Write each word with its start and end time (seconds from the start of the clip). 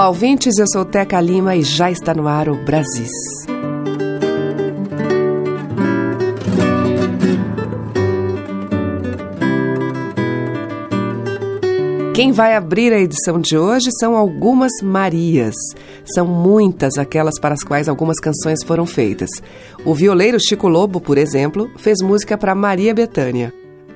Olá, 0.00 0.08
ouvintes. 0.08 0.56
Eu 0.56 0.64
sou 0.66 0.82
Teca 0.82 1.20
Lima 1.20 1.54
e 1.54 1.62
já 1.62 1.90
está 1.90 2.14
no 2.14 2.26
ar 2.26 2.48
o 2.48 2.56
Brasis. 2.64 3.12
Quem 12.14 12.32
vai 12.32 12.56
abrir 12.56 12.94
a 12.94 12.98
edição 12.98 13.38
de 13.38 13.58
hoje 13.58 13.90
são 14.00 14.16
algumas 14.16 14.72
Marias. 14.82 15.54
São 16.14 16.26
muitas 16.26 16.96
aquelas 16.96 17.38
para 17.38 17.52
as 17.52 17.62
quais 17.62 17.86
algumas 17.86 18.18
canções 18.18 18.64
foram 18.64 18.86
feitas. 18.86 19.28
O 19.84 19.94
violeiro 19.94 20.40
Chico 20.40 20.66
Lobo, 20.66 20.98
por 20.98 21.18
exemplo, 21.18 21.70
fez 21.76 22.00
música 22.00 22.38
para 22.38 22.54
Maria 22.54 22.94
Bethânia. 22.94 23.52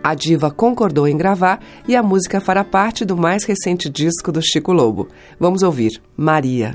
A 0.06 0.14
diva 0.14 0.50
concordou 0.50 1.08
em 1.08 1.16
gravar 1.16 1.60
e 1.88 1.96
a 1.96 2.02
música 2.02 2.38
fará 2.38 2.62
parte 2.62 3.06
do 3.06 3.16
mais 3.16 3.44
recente 3.44 3.88
disco 3.88 4.30
do 4.30 4.42
Chico 4.42 4.70
Lobo. 4.70 5.08
Vamos 5.40 5.62
ouvir 5.62 5.98
Maria. 6.14 6.74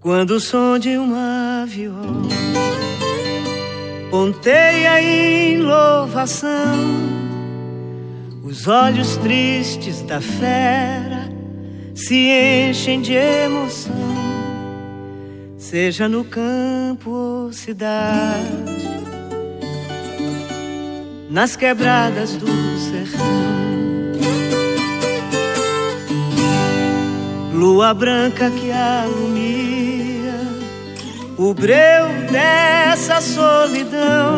Quando 0.00 0.32
o 0.32 0.40
som 0.40 0.76
de 0.76 0.98
uma 0.98 1.64
viola 1.68 2.91
ponteia 4.12 5.00
em 5.00 5.56
louvação, 5.62 6.50
os 8.44 8.68
olhos 8.68 9.16
tristes 9.16 10.02
da 10.02 10.20
fera 10.20 11.32
se 11.94 12.28
enchem 12.28 13.00
de 13.00 13.14
emoção, 13.14 13.94
seja 15.56 16.10
no 16.10 16.24
campo 16.24 17.08
ou 17.08 17.52
cidade, 17.54 18.52
nas 21.30 21.56
quebradas 21.56 22.36
do 22.36 22.48
sertão. 22.78 23.42
Lua 27.54 27.94
branca 27.94 28.50
que 28.50 28.70
alumia 28.70 29.91
o 31.42 31.52
breu 31.52 32.06
dessa 32.30 33.20
solidão. 33.20 34.36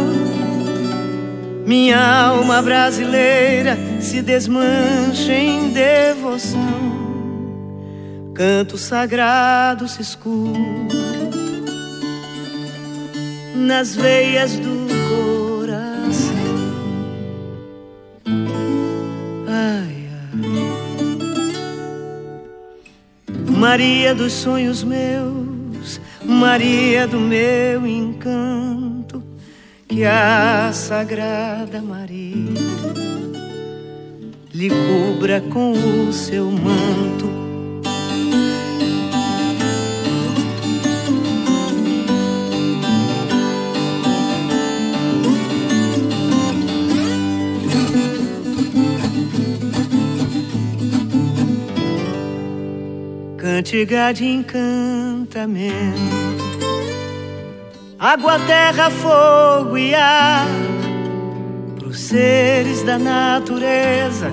Minha 1.67 1.99
alma 1.99 2.63
brasileira 2.63 3.77
se 4.01 4.23
desmancha 4.23 5.33
em 5.33 5.71
devoção. 5.71 6.95
Canto 8.35 8.79
sagrado 8.79 9.87
se 9.87 10.01
escuta 10.03 10.59
nas 13.55 13.95
veias 13.95 14.59
do 14.59 14.87
coração. 15.09 16.35
Ai. 19.47 20.09
Maria 23.51 24.15
dos 24.15 24.33
sonhos 24.33 24.83
meus 24.83 25.44
Maria 26.25 27.07
do 27.07 27.21
meu 27.21 27.87
encanto, 27.87 29.23
que 29.87 30.05
a 30.05 30.71
Sagrada 30.73 31.83
Maria 31.83 32.55
lhe 34.53 34.71
cubra 34.71 35.41
com 35.41 35.73
o 35.73 36.13
seu 36.13 36.51
manto. 36.51 37.34
Cantiga 53.55 54.11
de 54.11 54.25
encantamento 54.27 55.55
água, 57.97 58.37
terra, 58.41 58.91
fogo 58.91 59.79
e 59.79 59.95
ar, 59.95 60.49
pros 61.77 62.01
seres 62.01 62.83
da 62.83 62.99
natureza, 62.99 64.33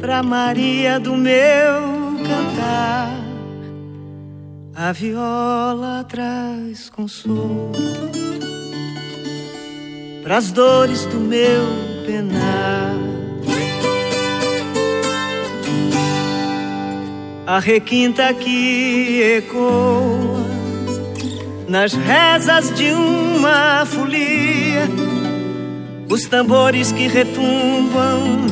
pra 0.00 0.22
Maria 0.22 1.00
do 1.00 1.16
meu 1.16 1.80
cantar. 2.26 3.10
A 4.74 4.92
viola 4.92 6.04
traz 6.04 6.90
consolo 6.90 7.72
pras 10.22 10.52
dores 10.52 11.06
do 11.06 11.16
meu 11.16 11.64
penar. 12.04 13.15
A 17.46 17.60
requinta 17.60 18.34
que 18.34 19.22
ecoa 19.38 20.44
nas 21.68 21.92
rezas 21.94 22.74
de 22.74 22.90
uma 22.90 23.84
folia, 23.86 24.88
os 26.08 26.24
tambores 26.26 26.92
que 26.92 27.06
retumbam, 27.06 28.46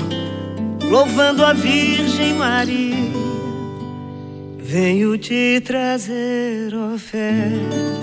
louvando 0.88 1.44
a 1.44 1.53
Virgem 1.53 2.34
Maria. 2.34 2.94
Venho 4.59 5.16
te 5.19 5.61
trazer 5.65 6.75
oferta 6.75 7.94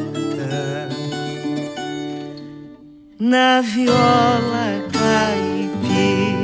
na 3.19 3.61
viola 3.61 4.87
caipira, 4.91 6.40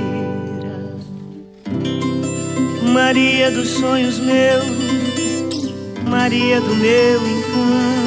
Maria 2.93 3.51
dos 3.51 3.69
sonhos 3.69 4.19
meus, 4.19 4.65
Maria 6.09 6.59
do 6.61 6.75
meu 6.75 7.21
encanto 7.27 7.97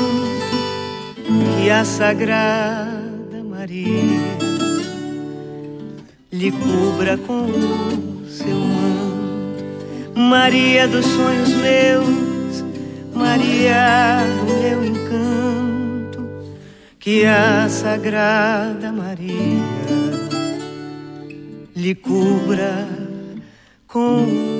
que 1.61 1.71
a 1.71 1.85
Sagrada 1.85 3.45
Maria 3.45 4.41
lhe 6.33 6.51
cubra 6.51 7.19
com 7.19 7.45
o 7.45 8.27
seu 8.27 8.57
manto. 8.57 10.19
Maria 10.19 10.89
dos 10.89 11.05
sonhos 11.05 11.51
meus, 11.51 12.65
Maria 13.15 14.21
do 14.39 14.45
meu 14.47 14.85
encanto, 14.85 16.27
que 16.99 17.27
a 17.27 17.69
Sagrada 17.69 18.91
Maria 18.91 19.63
lhe 21.77 21.95
cubra 21.95 22.89
com 23.87 24.25
o 24.25 24.60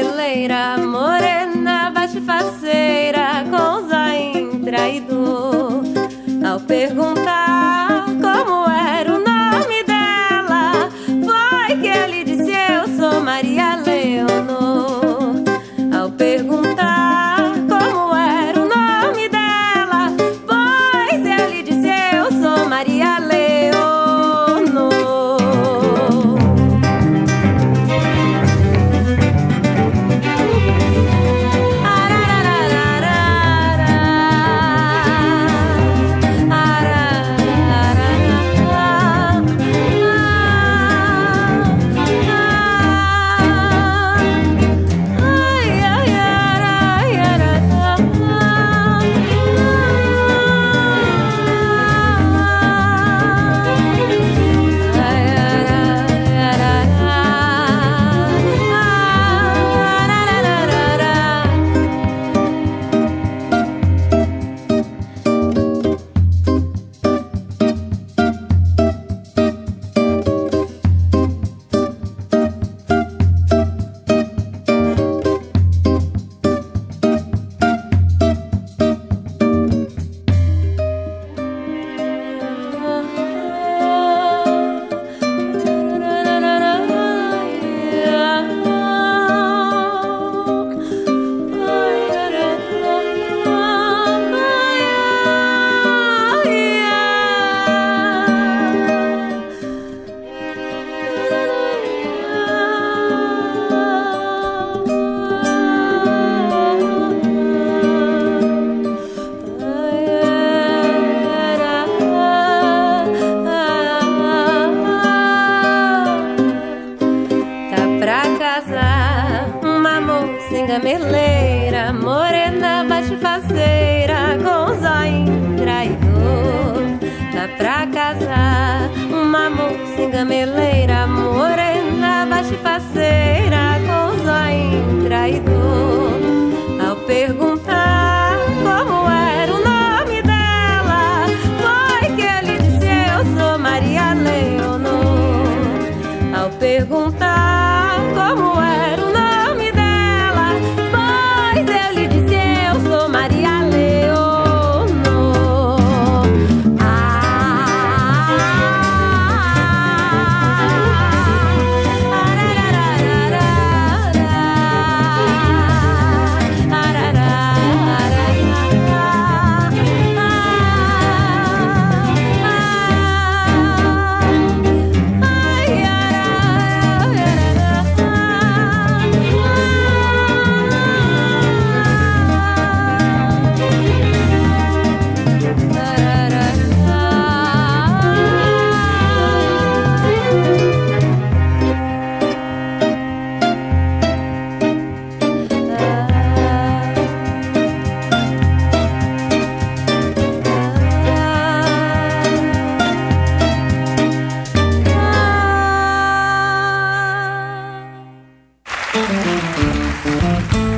cabeleira 0.00 0.78
morena 0.78 1.90
vai 1.90 2.08
te 2.08 2.20
fazer 2.22 2.99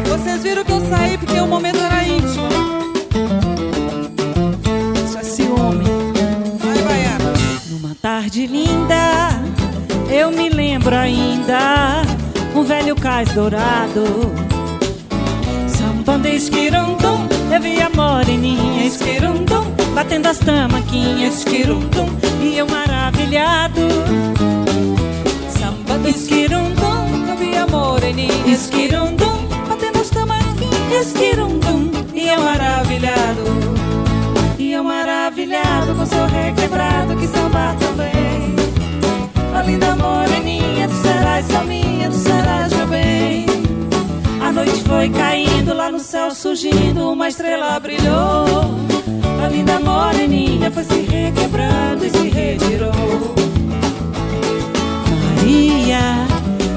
Vocês 0.06 0.42
viram 0.42 0.64
que 0.64 0.72
eu 0.72 0.86
saí 0.86 1.16
porque 1.16 1.40
o 1.40 1.46
momento 1.46 1.78
era 1.78 2.04
íntimo. 2.04 2.46
Isso 5.02 5.18
é 5.18 5.22
ciúme. 5.22 5.84
Vai, 6.58 6.78
Baiana. 6.78 7.32
Numa 7.70 7.94
tarde 7.94 8.46
linda, 8.46 9.30
eu 10.10 10.30
me 10.30 10.50
lembro 10.50 10.94
ainda. 10.94 12.02
Um 12.54 12.62
velho 12.64 12.94
cais 12.96 13.32
dourado. 13.32 14.30
Sambando 15.66 16.28
esquirundum, 16.28 17.26
eu 17.50 17.62
vi 17.62 17.80
a 17.80 17.88
moreninha 17.88 18.84
esquirundum. 18.84 19.64
Batendo 19.94 20.28
as 20.28 20.38
tamaquinhas 20.38 21.38
esquirundum. 21.38 22.08
E 22.42 22.58
eu 22.58 22.66
maravilhado. 22.66 23.80
Sambando 25.58 26.08
esquirundum 26.10 26.81
eu 27.62 27.66
vi 27.66 27.66
a 27.66 27.66
moreninha 27.66 28.46
esquirundum, 28.46 29.46
batendo 29.68 30.00
as 30.00 30.10
tamaquinhas 30.10 31.06
esquirundum, 31.06 31.90
e 32.14 32.28
eu 32.28 32.40
maravilhado. 32.40 33.42
E 34.58 34.72
eu 34.72 34.84
maravilhado 34.84 35.94
com 35.94 36.06
seu 36.06 36.26
requebrado 36.26 37.16
que 37.16 37.26
samba 37.26 37.76
também. 37.78 38.56
A 39.54 39.62
linda 39.62 39.94
moreninha, 39.96 40.88
tu 40.88 40.94
serás 40.94 41.46
só 41.46 41.62
minha, 41.64 42.08
tu 42.10 42.16
serás 42.16 42.72
meu 42.72 42.86
bem. 42.86 43.46
A 44.40 44.50
noite 44.50 44.82
foi 44.82 45.08
caindo 45.10 45.74
lá 45.74 45.90
no 45.90 46.00
céu, 46.00 46.30
surgindo, 46.30 47.12
uma 47.12 47.28
estrela 47.28 47.78
brilhou. 47.78 48.74
A 49.44 49.48
linda 49.48 49.78
moreninha 49.78 50.70
foi 50.70 50.84
se 50.84 51.00
requebrando 51.00 52.06
e 52.06 52.10
se 52.10 52.28
retirou. 52.28 53.51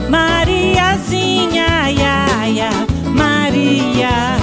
Mariazinha, 0.09 1.91
ia, 1.91 2.47
ia, 2.47 2.69
Maria. 3.13 4.37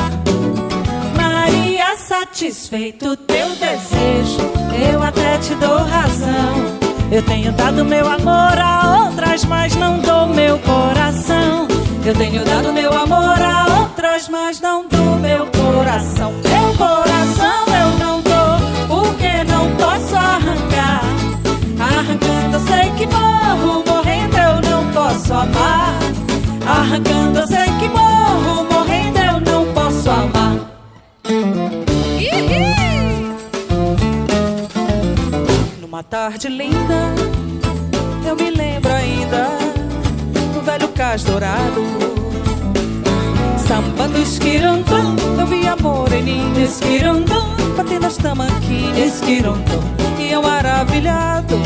Maria, 1.16 1.97
satisfeito 1.97 3.16
teu 3.16 3.49
desejo, 3.57 4.40
eu 4.92 5.02
até 5.02 5.38
te 5.38 5.54
dou 5.57 5.78
razão. 5.78 6.83
Eu 7.11 7.23
tenho 7.23 7.52
dado 7.52 7.85
meu 7.85 8.07
amor 8.09 8.59
a 8.59 9.04
outras, 9.07 9.45
mas 9.45 9.76
não 9.76 9.99
dou 9.99 10.26
meu 10.28 10.59
coração. 10.61 11.69
Eu 12.04 12.14
tenho 12.14 12.45
dado 12.45 12.73
meu 12.73 12.90
amor 12.97 13.40
a 13.40 13.81
outras, 13.81 14.28
mas 14.28 14.61
não 14.61 14.88
dou 14.88 15.16
meu 15.19 15.47
coração. 15.47 16.33
Meu 16.33 16.75
coração 16.76 17.64
eu 17.69 17.99
não 17.99 18.21
dou, 18.23 18.59
porque 18.88 19.45
não 19.45 19.71
posso 19.76 20.16
arrancar. 20.16 21.02
Arrancando 21.78 22.57
eu 22.57 22.61
sei 22.66 22.90
que 22.97 23.07
morro, 23.07 23.81
Arrancando 26.92 27.38
eu 27.38 27.46
sei 27.46 27.64
que 27.80 27.88
morro, 27.88 28.66
morrendo 28.70 29.18
eu 29.18 29.40
não 29.40 29.72
posso 29.72 30.11
amar. 30.11 30.58
Numa 35.80 36.02
tarde 36.02 36.49
linda, 36.49 37.14
eu 38.26 38.37
me 38.37 38.50
lembro 38.50 38.92
ainda 38.92 39.49
do 40.52 40.61
velho 40.61 40.88
cais 40.88 41.25
dourado. 41.25 41.82
Sambando 43.56 44.18
esquirandão, 44.18 45.16
eu 45.40 45.46
vi 45.46 45.66
a 45.66 45.76
moreninha 45.76 46.62
esquirandão, 46.62 47.56
batendo 47.75 48.06
as 48.06 48.18
tamanquinhas 48.18 49.14
esquirandão, 49.14 49.82
e 50.18 50.30
eu 50.30 50.42
maravilhado. 50.42 51.56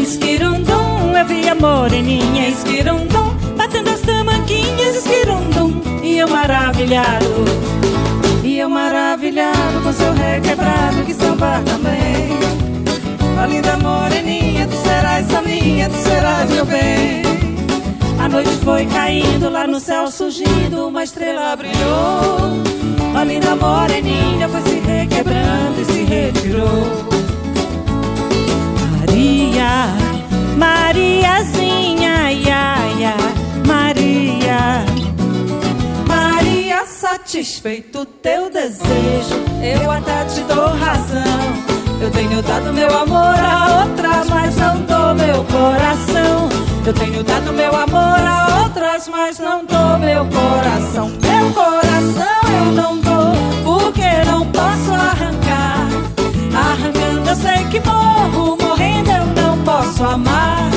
Esquirandão, 0.00 0.79
eu 1.20 1.26
vi 1.26 1.48
a 1.48 1.54
moreninha 1.54 2.48
esquirandão, 2.48 3.34
batendo 3.54 3.90
as 3.90 4.00
tamanquinhas 4.00 4.96
esquirandão, 4.96 5.70
e 6.02 6.18
eu 6.18 6.28
maravilhado. 6.28 7.44
E 8.42 8.58
eu 8.58 8.70
maravilhado 8.70 9.82
com 9.82 9.92
seu 9.92 10.12
requebrado 10.14 11.04
que 11.04 11.12
samba 11.12 11.62
também. 11.66 12.38
A 13.38 13.46
linda 13.46 13.76
moreninha, 13.76 14.66
tu 14.66 14.76
serás 14.76 15.34
a 15.34 15.42
minha, 15.42 15.90
tu 15.90 15.96
serás 15.96 16.50
meu 16.50 16.64
bem. 16.64 17.22
A 18.18 18.26
noite 18.28 18.56
foi 18.64 18.86
caindo 18.86 19.50
lá 19.50 19.66
no 19.66 19.78
céu, 19.78 20.10
surgindo, 20.10 20.88
uma 20.88 21.04
estrela 21.04 21.54
brilhou. 21.54 22.62
A 23.14 23.24
linda 23.24 23.54
moreninha 23.56 24.48
foi 24.48 24.62
se 24.62 24.80
requebrando 24.80 25.80
e 25.80 25.84
se 25.84 26.02
retirou. 26.02 27.20
Maria, 28.98 30.09
Mariazinha, 30.60 32.30
ia, 32.32 32.76
ia, 32.98 33.14
Maria. 33.66 34.84
Maria, 36.06 36.84
satisfeito 36.84 38.04
teu 38.04 38.50
desejo, 38.50 39.40
eu 39.62 39.90
até 39.90 40.26
te 40.26 40.42
dou 40.42 40.66
razão. 40.66 41.40
Eu 42.02 42.10
tenho 42.10 42.42
dado 42.42 42.72
meu 42.74 42.94
amor 42.94 43.38
a 43.38 43.84
outras, 43.84 44.28
mas 44.28 44.56
não 44.56 44.82
dou 44.82 45.14
meu 45.14 45.44
coração. 45.44 46.48
Eu 46.86 46.92
tenho 46.92 47.24
dado 47.24 47.52
meu 47.54 47.74
amor 47.74 48.20
a 48.20 48.62
outras, 48.62 49.08
mas 49.08 49.38
não 49.38 49.64
dou 49.64 49.98
meu 49.98 50.26
coração. 50.26 51.10
Meu 51.22 51.54
coração 51.54 52.40
eu 52.58 52.72
não 52.72 52.98
dou, 52.98 53.32
porque 53.64 54.24
não 54.26 54.44
posso 54.46 54.92
arrancar. 54.92 55.88
Arrancando 56.54 57.30
eu 57.30 57.36
sei 57.36 57.64
que 57.70 57.80
morro, 57.80 58.58
morrendo 58.60 59.09
posso 59.90 60.04
amar. 60.04 60.70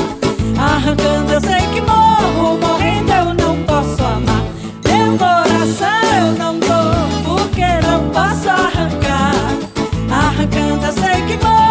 Arrancando 0.57 1.33
eu 1.33 1.41
sei 1.41 1.61
que 1.73 1.81
morro, 1.81 2.57
morrendo 2.57 3.11
eu 3.11 3.33
não 3.33 3.63
posso 3.63 4.03
amar. 4.03 4.43
Meu 4.87 5.17
coração 5.17 5.87
eu 6.19 6.31
não 6.33 6.59
dou, 6.59 7.23
porque 7.23 7.65
não 7.85 8.09
posso 8.09 8.49
arrancar. 8.49 9.33
Arrancando 10.09 10.85
eu 10.85 10.93
sei 10.93 11.21
que 11.27 11.43
morro, 11.45 11.62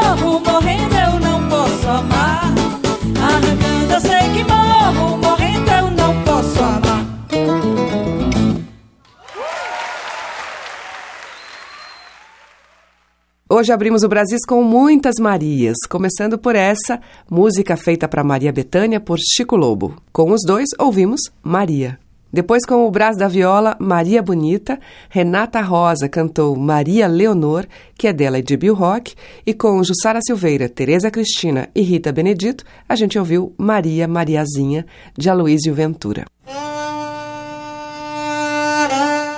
Hoje 13.54 13.70
abrimos 13.70 14.02
o 14.02 14.08
Brasil 14.08 14.38
com 14.48 14.64
muitas 14.64 15.16
Marias, 15.20 15.76
começando 15.86 16.38
por 16.38 16.56
essa, 16.56 16.98
música 17.30 17.76
feita 17.76 18.08
para 18.08 18.24
Maria 18.24 18.50
Bethânia 18.50 18.98
por 18.98 19.18
Chico 19.18 19.56
Lobo. 19.56 19.94
Com 20.10 20.30
os 20.30 20.40
dois, 20.42 20.70
ouvimos 20.78 21.20
Maria. 21.42 21.98
Depois, 22.32 22.64
com 22.64 22.86
o 22.86 22.90
Brás 22.90 23.14
da 23.14 23.28
Viola, 23.28 23.76
Maria 23.78 24.22
Bonita, 24.22 24.80
Renata 25.10 25.60
Rosa 25.60 26.08
cantou 26.08 26.56
Maria 26.56 27.06
Leonor, 27.06 27.66
que 27.94 28.08
é 28.08 28.12
dela 28.14 28.38
e 28.38 28.42
de 28.42 28.56
Bill 28.56 28.74
Rock, 28.74 29.14
e 29.44 29.52
com 29.52 29.84
Jussara 29.84 30.20
Silveira, 30.26 30.66
Tereza 30.66 31.10
Cristina 31.10 31.68
e 31.74 31.82
Rita 31.82 32.10
Benedito, 32.10 32.64
a 32.88 32.96
gente 32.96 33.18
ouviu 33.18 33.52
Maria 33.58 34.08
Mariazinha, 34.08 34.86
de 35.14 35.28
Aloísio 35.28 35.74
Ventura. 35.74 36.24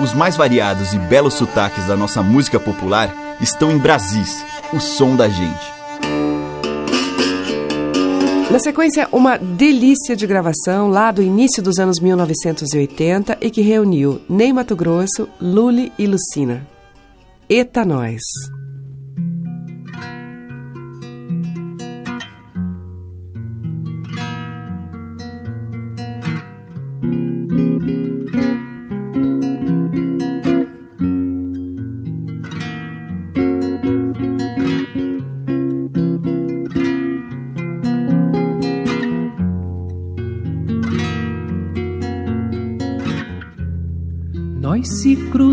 Os 0.01 0.15
mais 0.15 0.37
variados 0.37 0.93
e 0.93 0.99
belos 1.01 1.35
sotaques 1.35 1.89
da 1.89 1.97
nossa 1.97 2.23
música 2.23 2.61
popular 2.61 3.24
estão 3.45 3.71
em 3.71 3.79
Brasis, 3.79 4.45
o 4.73 4.81
som 4.81 5.15
da 5.15 5.29
gente. 5.29 5.75
Na 8.51 8.59
sequência, 8.59 9.07
uma 9.13 9.37
delícia 9.37 10.17
de 10.17 10.27
gravação 10.27 10.89
lá 10.89 11.13
do 11.13 11.23
início 11.23 11.63
dos 11.63 11.79
anos 11.79 12.01
1980 12.01 13.37
e 13.41 13.51
que 13.51 13.61
reuniu 13.61 14.21
Ney 14.29 14.53
Mato 14.53 14.75
Grosso, 14.75 15.29
Luli 15.41 15.93
e 15.99 16.07
Lucina. 16.07 16.67
Eta. 17.49 17.85
Nós 17.85 18.23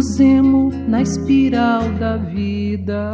cruzemos 0.02 0.74
na 0.88 1.04
espiral 1.04 1.84
da 2.00 2.18
vida. 2.18 3.14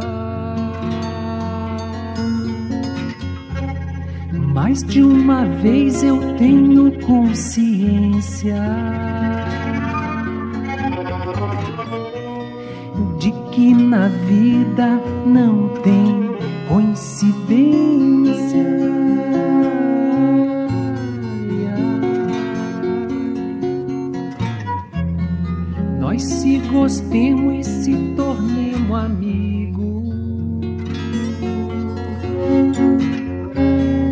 Mais 4.54 4.82
de 4.84 5.02
uma 5.02 5.44
vez 5.44 6.02
eu 6.02 6.18
tenho 6.38 6.90
consciência 7.02 8.56
de 13.18 13.32
que 13.52 13.74
na 13.74 14.08
vida 14.08 14.98
não 15.26 15.68
tem 15.82 16.30
coincidência. 16.68 17.97
Se 26.88 27.02
gostemos 27.02 27.54
e 27.54 27.64
se 27.64 27.94
tornemos 28.16 28.98
amigos. 28.98 30.08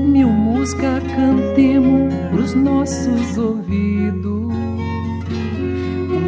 Mil 0.07 0.29
música 0.29 1.01
cantemos 1.01 2.15
pros 2.31 2.55
nossos 2.55 3.39
ouvidos. 3.39 4.53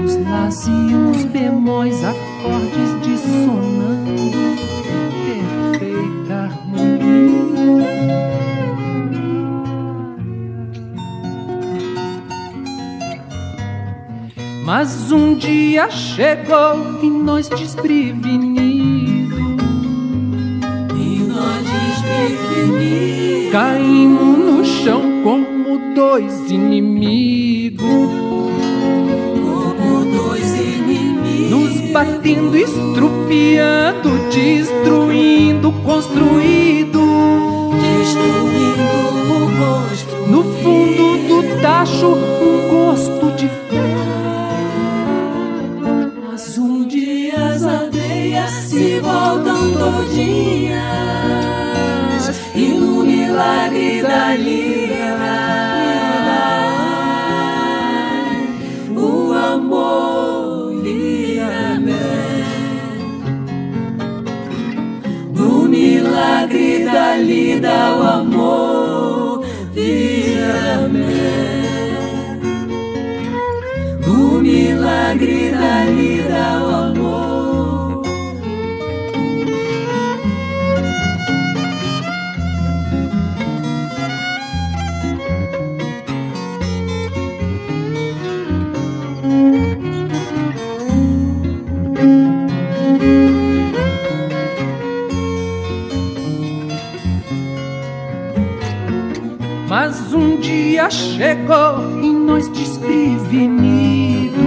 Os 0.05 0.17
las 0.17 0.67
e 0.67 0.95
os 1.11 1.25
bemóis, 1.27 2.03
acordes 2.03 3.03
dissonando, 3.03 4.23
Mas 14.69 15.11
um 15.11 15.35
dia 15.35 15.89
chegou 15.89 17.03
e 17.03 17.09
nós 17.09 17.49
desprevenidos. 17.49 19.39
E 20.95 21.21
nós 21.21 21.65
desprevenidos. 21.65 23.51
Caímos 23.51 24.39
no 24.39 24.63
chão 24.67 25.23
como 25.25 25.95
dois 25.95 26.51
inimigos. 26.51 27.89
Como 29.41 30.05
dois 30.05 30.55
inimigos. 30.61 31.51
Nos 31.51 31.91
batendo, 31.91 32.55
estrupiando, 32.55 34.11
destruindo, 34.31 35.73
construído. 35.83 37.01
Destruindo 37.97 39.33
o 39.33 39.49
gosto. 39.57 40.15
No 40.31 40.45
fundo 40.45 41.17
do 41.27 41.63
tacho, 41.63 42.19
voltam 49.01 49.73
todinhas 49.73 50.79
e 52.55 52.69
no 52.69 53.05
milagre 53.05 54.03
da 54.03 54.35
lira 54.35 55.49
o 58.97 59.33
amor 59.33 60.83
vira 60.83 61.79
mel. 61.81 61.97
No 65.35 65.69
milagre 65.69 66.85
da 66.85 67.17
lida 67.17 67.97
o 67.97 68.03
amor 68.03 69.45
vira 69.73 70.89
mel. 70.89 72.39
No 74.07 74.41
milagre 74.41 75.51
da 75.51 75.85
lida 75.85 76.63
o 76.63 76.67
amor 76.67 76.78
dia 100.49 100.89
chegou 100.89 102.01
e 102.03 102.11
nós 102.11 102.49
desprevenidos. 102.49 104.39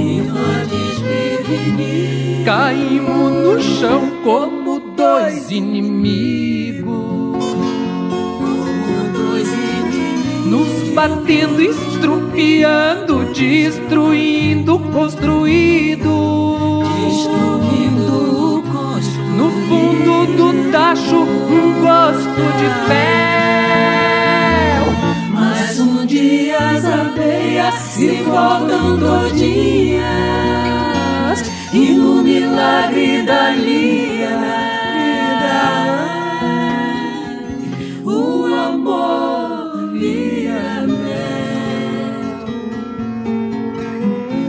e 0.00 0.22
nós 0.22 0.66
desprevenidos 0.68 2.44
Caímos 2.46 3.32
no 3.32 3.60
chão 3.60 4.00
como 4.24 4.80
dois 4.96 5.50
inimigos. 5.50 7.44
como 8.38 9.12
dois 9.12 9.46
inimigos 9.46 10.46
Nos 10.46 10.94
batendo, 10.94 11.60
estrupiando, 11.60 13.26
destruindo, 13.34 14.78
construído. 14.90 16.82
destruindo 17.04 18.56
o 18.56 18.62
gosto 18.62 19.20
No 19.36 19.50
fundo 19.50 20.26
do 20.34 20.72
tacho, 20.72 21.16
um 21.16 21.82
gosto 21.82 22.42
de 22.58 22.68
fel. 22.88 24.09
Mas 26.10 26.18
um 26.18 26.22
dia 26.22 26.58
as 26.58 26.84
abelhas 26.84 27.74
se 27.74 28.08
voltam 28.24 28.98
todinhas 28.98 30.00
E 31.72 31.92
no 31.92 32.24
milagre 32.24 33.22
da 33.22 33.50
lira 33.50 34.40
O 38.04 38.44
amor 38.44 39.92
vira 39.92 40.84
mel 40.88 41.78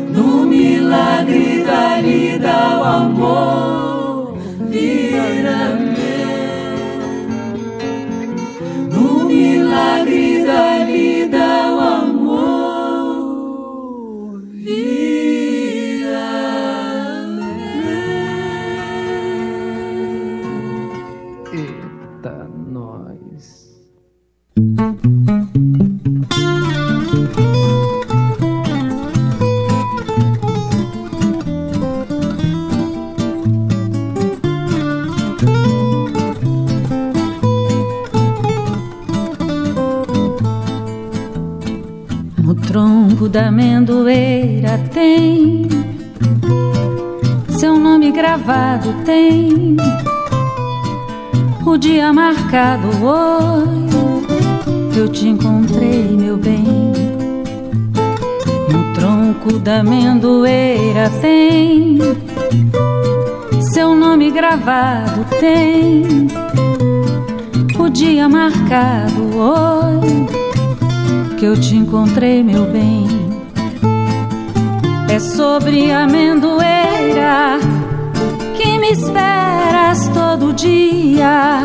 No 0.10 0.48
milagre 0.48 1.64
da 1.64 2.02
lida 2.02 2.80
o 2.80 2.84
amor 2.84 4.38
vira 4.68 5.76
mel 5.76 5.81
gravado 48.72 48.94
tem 49.04 49.76
o 51.66 51.78
dia 51.78 52.14
marcado 52.14 52.88
hoje 53.04 54.98
eu 54.98 55.10
te 55.10 55.28
encontrei 55.28 56.16
meu 56.18 56.38
bem 56.38 56.94
no 58.72 58.94
tronco 58.94 59.60
da 59.60 59.80
amendoeira 59.80 61.10
tem 61.22 62.00
seu 63.74 63.94
nome 63.94 64.32
gravado 64.32 65.26
tem 65.40 66.28
o 67.78 67.90
dia 67.90 68.30
marcado 68.30 69.22
hoje 69.38 70.22
que 71.38 71.46
eu 71.46 71.60
te 71.60 71.76
encontrei, 71.76 72.44
meu 72.44 72.66
bem. 72.66 73.08
É 75.10 75.18
sobre 75.18 75.92
a 75.92 76.04
amendoeira 76.04 77.58
que 78.62 78.78
me 78.78 78.92
esperas 78.92 80.08
todo 80.10 80.54
dia. 80.54 81.64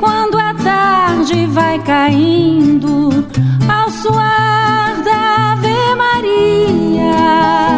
Quando 0.00 0.38
a 0.38 0.54
tarde 0.54 1.46
vai 1.46 1.78
caindo 1.80 3.10
ao 3.68 3.90
suar 3.90 5.02
da 5.04 5.52
Ave 5.52 5.94
Maria. 5.96 7.69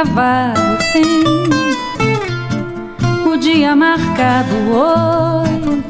Gravado 0.00 0.78
tem 0.94 1.04
o 3.30 3.36
dia 3.36 3.76
marcado 3.76 4.54
hoje 4.70 5.84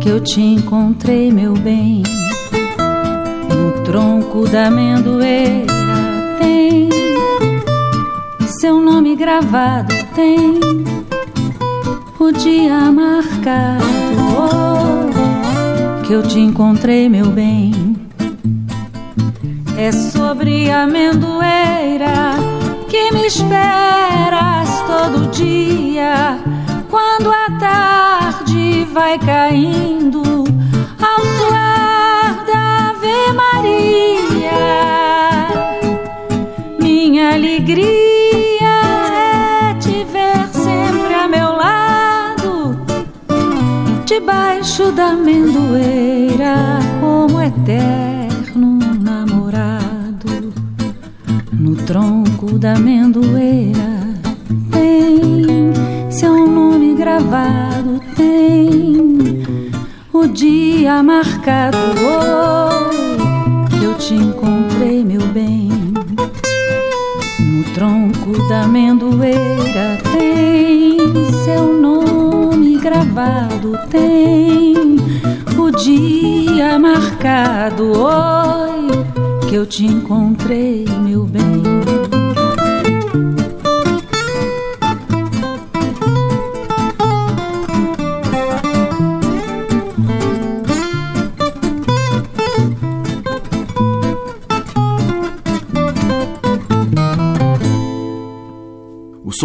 que 0.00 0.10
eu 0.10 0.20
te 0.20 0.42
encontrei 0.42 1.32
meu 1.32 1.54
bem 1.54 2.02
no 3.48 3.82
tronco 3.82 4.46
da 4.46 4.66
amendoeira 4.66 5.72
tem 6.38 6.90
seu 8.60 8.82
nome 8.82 9.16
gravado 9.16 9.94
tem 10.14 10.60
o 12.20 12.32
dia 12.32 12.92
marcado 12.92 13.84
oh, 14.36 16.02
que 16.02 16.12
eu 16.12 16.22
te 16.22 16.38
encontrei, 16.38 17.08
meu 17.08 17.30
bem. 17.30 17.96
É 19.76 19.90
sobre 19.90 20.70
a 20.70 20.82
amendoeira 20.82 22.63
que 22.94 23.10
me 23.10 23.26
esperas 23.26 24.68
todo 24.86 25.28
dia 25.32 26.38
quando 26.88 27.28
a 27.28 27.50
tarde 27.58 28.86
vai 28.92 29.18
caindo 29.18 30.22
ao 31.02 31.20
suar 31.36 32.44
da 32.46 32.90
Ave 32.90 33.32
Maria. 33.32 34.62
Minha 36.78 37.34
alegria 37.34 38.76
é 39.70 39.74
te 39.80 40.04
ver 40.04 40.46
sempre 40.52 41.14
a 41.14 41.26
meu 41.26 41.50
lado, 41.50 42.78
debaixo 44.04 44.92
da 44.92 45.06
amendoeira, 45.06 46.78
como 47.00 47.42
eterno 47.42 48.13
tronco 52.44 52.58
da 52.58 52.74
amendoeira 52.74 54.20
tem 54.70 55.72
seu 56.10 56.46
nome 56.46 56.94
gravado, 56.94 58.00
tem 58.14 59.42
o 60.12 60.26
dia 60.26 61.02
marcado. 61.02 61.78
Oi, 61.78 63.16
eu 63.82 63.94
te 63.94 64.14
encontrei, 64.14 65.02
meu 65.04 65.22
bem. 65.28 65.70
No 67.40 67.64
tronco 67.72 68.48
da 68.48 68.62
amendoeira 68.62 69.98
tem 70.12 70.98
seu 71.44 71.80
nome 71.80 72.76
gravado, 72.78 73.78
tem 73.90 74.96
o 75.58 75.70
dia 75.70 76.78
marcado. 76.78 77.92
Oi, 77.98 79.48
que 79.48 79.54
eu 79.54 79.64
te 79.64 79.86
encontrei, 79.86 80.84
meu 81.02 81.24
bem. 81.24 81.83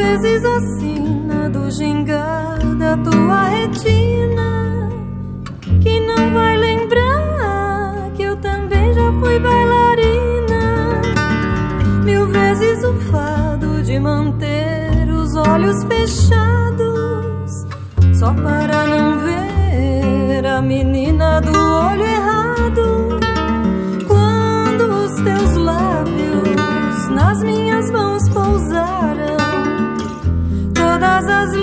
Vezes 0.00 0.44
assina 0.44 1.48
do 1.50 1.70
gingada 1.70 2.96
tua 3.04 3.44
retina 3.44 4.88
que 5.82 6.00
não 6.00 6.32
vai 6.32 6.56
lembrar 6.56 8.10
que 8.14 8.22
eu 8.22 8.36
também 8.36 8.92
já 8.92 9.12
fui 9.20 9.38
bailarina. 9.38 11.00
Mil 12.04 12.26
vezes 12.28 12.84
o 12.84 12.94
fado 13.12 13.82
de 13.82 13.98
manter 13.98 15.08
os 15.10 15.36
olhos 15.36 15.84
fechados 15.84 17.52
só 18.18 18.32
para 18.34 18.86
não 18.86 19.18
ver 19.20 20.46
a 20.46 20.60
menina 20.60 21.40
do 21.40 21.52
olho 21.52 22.02
errado. 22.02 23.20
Quando 24.08 24.82
os 25.04 25.14
teus 25.22 25.56
lábios 25.56 27.08
nas 27.10 27.42
minhas 27.42 27.90
mãos 27.90 27.99
casas 31.20 31.59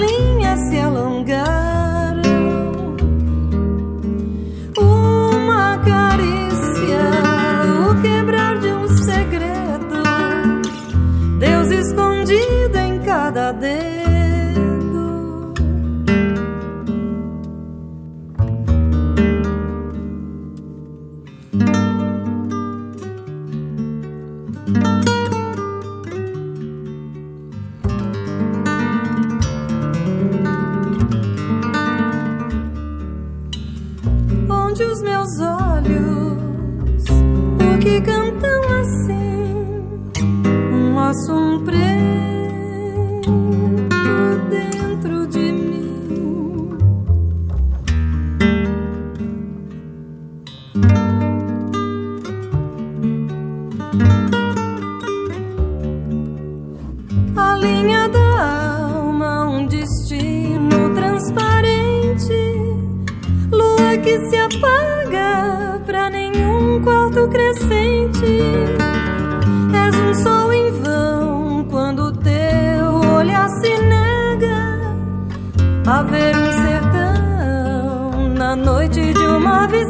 um 41.08 41.47
a 75.98 76.04
ver 76.04 76.38
um 76.38 76.52
sertão 76.52 78.30
na 78.36 78.56
noite 78.56 79.14
de 79.14 79.20
uma 79.20 79.64
ave 79.64 79.84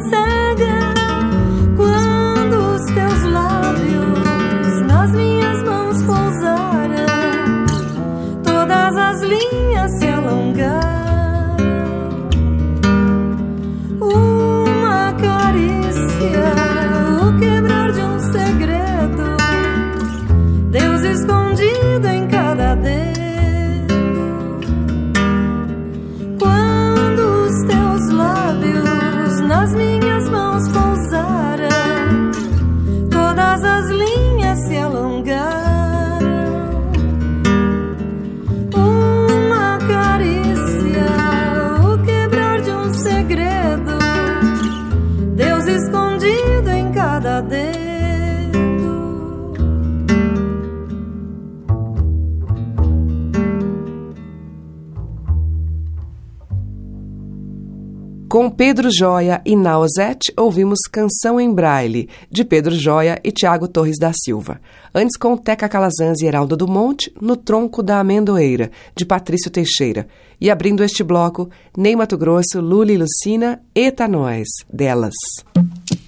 Com 58.48 58.52
Pedro 58.52 58.90
Joia 58.90 59.42
e 59.46 59.58
Nausete, 59.58 60.32
ouvimos 60.38 60.80
Canção 60.90 61.38
em 61.38 61.54
Braille, 61.54 62.08
de 62.32 62.46
Pedro 62.46 62.74
Joia 62.74 63.20
e 63.22 63.30
Tiago 63.30 63.68
Torres 63.68 63.98
da 64.00 64.14
Silva. 64.14 64.62
Antes, 64.96 65.18
com 65.18 65.36
Teca 65.36 65.68
Calazans 65.68 66.22
e 66.22 66.28
Heraldo 66.28 66.56
do 66.56 66.66
Monte, 66.66 67.14
No 67.20 67.36
Tronco 67.36 67.84
da 67.84 68.00
Amendoeira, 68.00 68.72
de 68.96 69.06
Patrício 69.06 69.52
Teixeira. 69.52 70.08
E 70.40 70.50
abrindo 70.50 70.82
este 70.82 71.04
bloco, 71.04 71.50
Ney 71.76 71.94
Mato 71.98 72.18
Grosso, 72.18 72.62
Lula 72.62 72.94
e 72.94 72.98
Lucina, 72.98 73.62
Eta 73.76 74.08
Nós, 74.08 74.48
delas. 74.72 75.16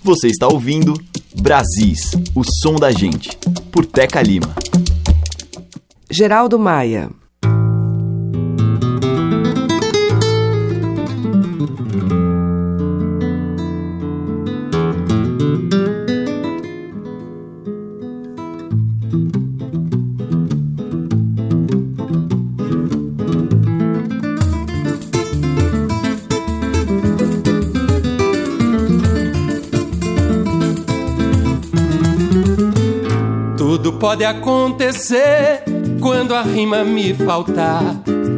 Você 0.01 0.27
está 0.27 0.47
ouvindo 0.47 0.93
Brasis, 1.41 2.11
o 2.33 2.41
som 2.63 2.75
da 2.75 2.89
gente, 2.89 3.37
por 3.69 3.85
Teca 3.85 4.21
Lima. 4.21 4.55
Geraldo 6.09 6.57
Maia. 6.57 7.18
Pode 33.99 34.23
acontecer 34.23 35.63
quando 35.99 36.33
a 36.33 36.41
rima 36.41 36.83
me 36.83 37.13
faltar. 37.13 37.83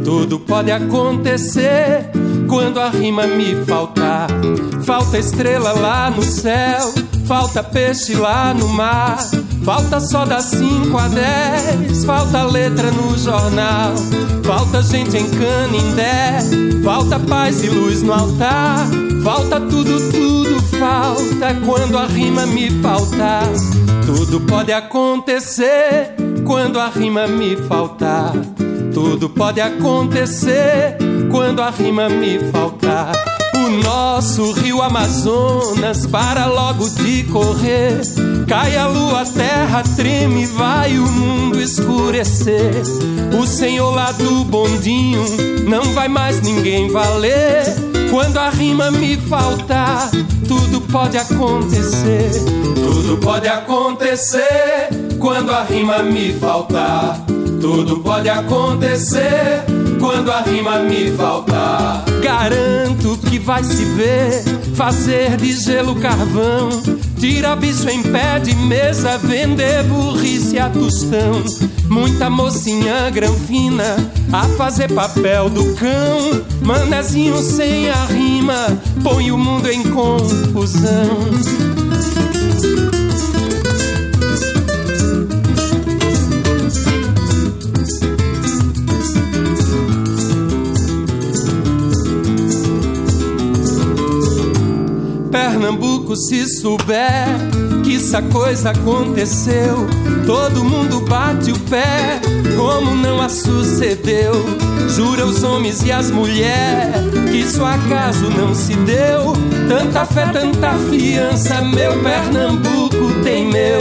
Tudo 0.03 0.39
pode 0.39 0.71
acontecer 0.71 2.09
quando 2.47 2.79
a 2.79 2.89
rima 2.89 3.27
me 3.27 3.55
faltar. 3.65 4.27
Falta 4.83 5.19
estrela 5.19 5.71
lá 5.73 6.09
no 6.09 6.23
céu, 6.23 6.91
falta 7.25 7.63
peixe 7.63 8.15
lá 8.15 8.53
no 8.53 8.67
mar. 8.69 9.19
Falta 9.63 9.99
só 9.99 10.25
das 10.25 10.45
5 10.45 10.97
a 10.97 11.07
10, 11.07 12.05
falta 12.05 12.43
letra 12.43 12.89
no 12.91 13.15
jornal. 13.15 13.93
Falta 14.43 14.81
gente 14.81 15.15
em 15.15 15.29
Canindé, 15.29 16.39
falta 16.83 17.19
paz 17.19 17.63
e 17.63 17.69
luz 17.69 18.01
no 18.01 18.11
altar. 18.11 18.87
Falta 19.23 19.59
tudo, 19.61 20.11
tudo 20.11 20.59
falta 20.79 21.53
quando 21.63 21.95
a 21.99 22.07
rima 22.07 22.47
me 22.47 22.71
faltar. 22.81 23.43
Tudo 24.05 24.41
pode 24.41 24.71
acontecer 24.71 26.15
quando 26.45 26.79
a 26.79 26.89
rima 26.89 27.27
me 27.27 27.55
faltar. 27.55 28.33
Tudo 28.93 29.29
pode 29.29 29.61
acontecer 29.61 30.97
quando 31.29 31.61
a 31.61 31.69
rima 31.69 32.09
me 32.09 32.39
faltar. 32.51 33.13
O 33.55 33.69
nosso 33.83 34.51
rio 34.53 34.81
Amazonas 34.81 36.05
para 36.07 36.47
logo 36.47 36.89
de 36.89 37.23
correr. 37.23 38.01
Cai 38.47 38.75
a 38.75 38.87
lua, 38.87 39.21
a 39.21 39.25
terra 39.25 39.83
treme, 39.95 40.45
vai 40.45 40.97
o 40.97 41.07
mundo 41.07 41.59
escurecer. 41.61 42.81
O 43.39 43.45
senhor 43.45 43.91
lá 43.91 44.11
do 44.11 44.43
bondinho 44.45 45.23
não 45.69 45.83
vai 45.93 46.07
mais 46.07 46.41
ninguém 46.41 46.89
valer. 46.89 47.63
Quando 48.09 48.37
a 48.37 48.49
rima 48.49 48.91
me 48.91 49.15
faltar, 49.15 50.09
tudo 50.47 50.81
pode 50.91 51.17
acontecer. 51.17 52.31
Tudo 53.11 53.25
pode 53.25 53.47
acontecer 53.49 54.87
quando 55.19 55.51
a 55.51 55.63
rima 55.63 56.01
me 56.01 56.31
faltar. 56.31 57.21
Tudo 57.59 57.99
pode 57.99 58.29
acontecer 58.29 59.65
quando 59.99 60.31
a 60.31 60.39
rima 60.39 60.79
me 60.79 61.11
faltar. 61.11 62.05
Garanto 62.23 63.17
que 63.29 63.37
vai 63.37 63.65
se 63.65 63.83
ver 63.83 64.41
fazer 64.75 65.35
de 65.35 65.51
gelo 65.51 65.95
carvão. 65.95 66.69
Tira 67.19 67.53
bicho 67.53 67.89
em 67.89 68.01
pé 68.01 68.39
de 68.39 68.55
mesa, 68.55 69.17
vender 69.17 69.83
burrice 69.83 70.57
a 70.57 70.69
tostão. 70.69 71.43
Muita 71.89 72.29
mocinha 72.29 73.09
granfina 73.09 73.97
a 74.31 74.43
fazer 74.55 74.89
papel 74.89 75.49
do 75.49 75.75
cão. 75.75 76.45
Manezinho 76.61 77.37
sem 77.41 77.89
a 77.89 78.05
rima, 78.05 78.79
põe 79.03 79.33
o 79.33 79.37
mundo 79.37 79.69
em 79.69 79.83
confusão. 79.83 81.80
Pernambuco, 95.61 96.15
se 96.15 96.47
souber 96.47 97.27
que 97.83 97.95
essa 97.95 98.19
coisa 98.19 98.71
aconteceu, 98.71 99.85
todo 100.25 100.65
mundo 100.65 101.01
bate 101.01 101.51
o 101.51 101.59
pé, 101.59 102.19
como 102.57 102.95
não 102.95 103.21
a 103.21 103.29
sucedeu. 103.29 104.33
Jura 104.89 105.23
os 105.23 105.43
homens 105.43 105.83
e 105.83 105.91
as 105.91 106.09
mulheres 106.09 106.95
que 107.29 107.37
isso 107.37 107.63
acaso 107.63 108.27
não 108.31 108.55
se 108.55 108.73
deu. 108.73 109.33
Tanta 109.69 110.03
fé, 110.03 110.25
tanta 110.33 110.73
fiança, 110.89 111.61
meu 111.61 111.93
Pernambuco 112.01 113.21
tem 113.23 113.45
meu. 113.45 113.79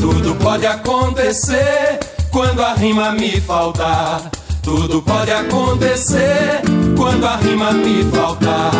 Tudo 0.00 0.34
pode 0.36 0.66
acontecer 0.66 2.00
quando 2.30 2.62
a 2.62 2.72
rima 2.72 3.12
me 3.12 3.38
faltar. 3.42 4.22
Tudo 4.62 5.02
pode 5.02 5.30
acontecer 5.30 6.62
quando 7.00 7.26
a 7.26 7.36
rima 7.36 7.72
me 7.72 8.04
faltar. 8.12 8.72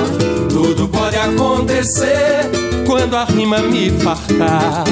Tudo 0.50 0.86
pode 0.88 1.16
acontecer 1.16 2.50
quando 2.86 3.16
a 3.16 3.24
rima 3.24 3.60
me 3.60 3.90
fartar. 3.90 4.84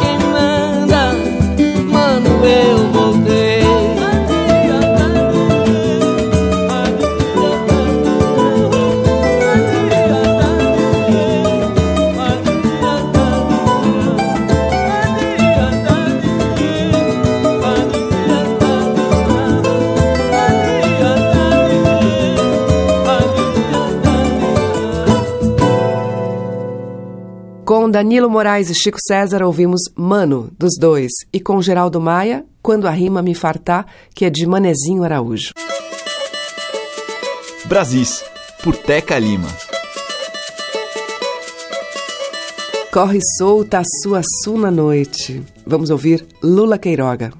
De 0.00 0.06
gente 0.06 0.67
Danilo 27.98 28.30
Moraes 28.30 28.70
e 28.70 28.74
Chico 28.76 28.98
César 29.04 29.42
ouvimos 29.42 29.80
Mano, 29.96 30.52
dos 30.56 30.78
dois, 30.78 31.10
e 31.32 31.40
com 31.40 31.60
Geraldo 31.60 32.00
Maia, 32.00 32.46
Quando 32.62 32.86
a 32.86 32.92
Rima 32.92 33.22
Me 33.22 33.34
Fartar, 33.34 33.86
que 34.14 34.24
é 34.24 34.30
de 34.30 34.46
Manezinho 34.46 35.02
Araújo. 35.02 35.52
Brasis, 37.64 38.22
por 38.62 38.76
Teca 38.76 39.18
Lima. 39.18 39.48
Corre 42.92 43.18
solta 43.36 43.80
a 43.80 43.84
sua 44.00 44.22
suna 44.44 44.70
noite. 44.70 45.42
Vamos 45.66 45.90
ouvir 45.90 46.24
Lula 46.40 46.78
Queiroga. 46.78 47.32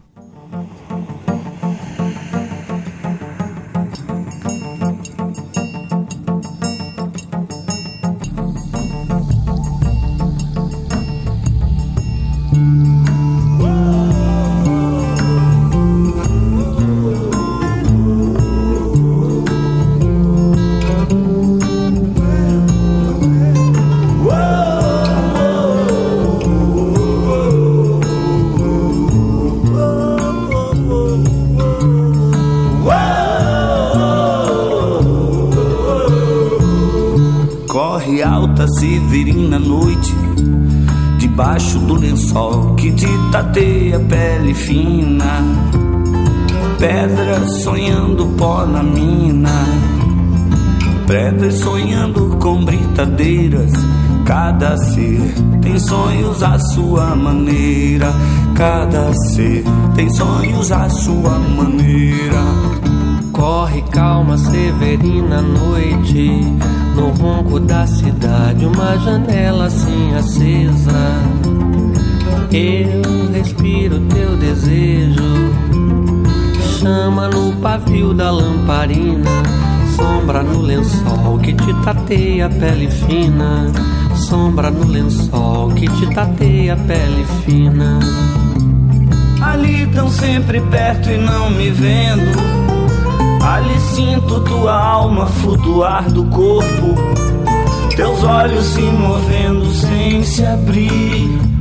Tateia 43.89 43.99
pele 44.01 44.55
fina 44.55 45.43
Pedra 46.79 47.47
sonhando 47.49 48.27
pó 48.37 48.67
na 48.67 48.83
mina 48.83 49.65
Pedras 51.07 51.59
sonhando 51.59 52.37
com 52.41 52.65
britadeiras 52.65 53.73
Cada 54.25 54.77
ser 54.77 55.35
tem 55.63 55.79
sonhos 55.79 56.43
à 56.43 56.59
sua 56.59 57.17
maneira 57.17 58.13
Cada 58.55 59.13
ser 59.15 59.65
tem 59.95 60.11
sonhos 60.11 60.73
à 60.73 60.89
sua 60.89 61.39
maneira. 61.39 62.43
Corre 63.33 63.83
calma, 63.93 64.37
Severina, 64.37 65.41
noite 65.41 66.43
No 66.95 67.11
ronco 67.11 67.61
da 67.61 67.87
cidade 67.87 68.67
Uma 68.67 68.99
janela 68.99 69.67
assim 69.67 70.15
acesa 70.15 71.88
Eu 72.53 73.33
respiro 73.33 74.01
teu 74.01 74.37
desejo. 74.37 75.23
Chama 76.79 77.29
no 77.29 77.53
pavio 77.57 78.15
da 78.15 78.31
lamparina 78.31 79.43
Sombra 79.99 80.45
no 80.45 80.63
lençol 80.63 81.41
que 81.43 81.53
te 81.53 81.75
tateia 81.83 82.47
a 82.47 82.49
pele 82.49 82.89
fina. 82.89 83.67
Sombra 84.15 84.71
no 84.71 84.87
lençol 84.87 85.73
que 85.73 85.89
te 85.89 86.15
tateia 86.15 86.75
a 86.75 86.77
pele 86.77 87.27
fina. 87.45 87.99
Ali 89.43 89.89
tão 89.89 90.09
sempre 90.09 90.61
perto 90.61 91.11
e 91.11 91.19
não 91.19 91.51
me 91.51 91.71
vendo. 91.73 92.39
Ali 93.43 93.81
sinto 93.81 94.41
tua 94.45 94.73
alma 94.73 95.27
flutuar 95.27 96.09
do 96.13 96.25
corpo, 96.27 96.95
teus 97.97 98.23
olhos 98.23 98.65
se 98.67 98.83
movendo 98.83 99.67
sem 99.75 100.23
se 100.23 100.45
abrir. 100.47 101.58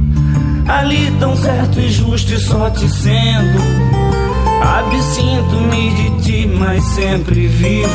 Ali 0.68 1.12
tão 1.20 1.36
certo 1.36 1.80
e 1.80 1.90
justo 1.90 2.34
e 2.34 2.40
só 2.40 2.70
te 2.70 2.90
sendo. 2.90 3.60
Absinto-me 4.62 5.94
de 5.94 6.22
ti, 6.22 6.48
mas 6.48 6.84
sempre 6.84 7.48
vivo. 7.48 7.88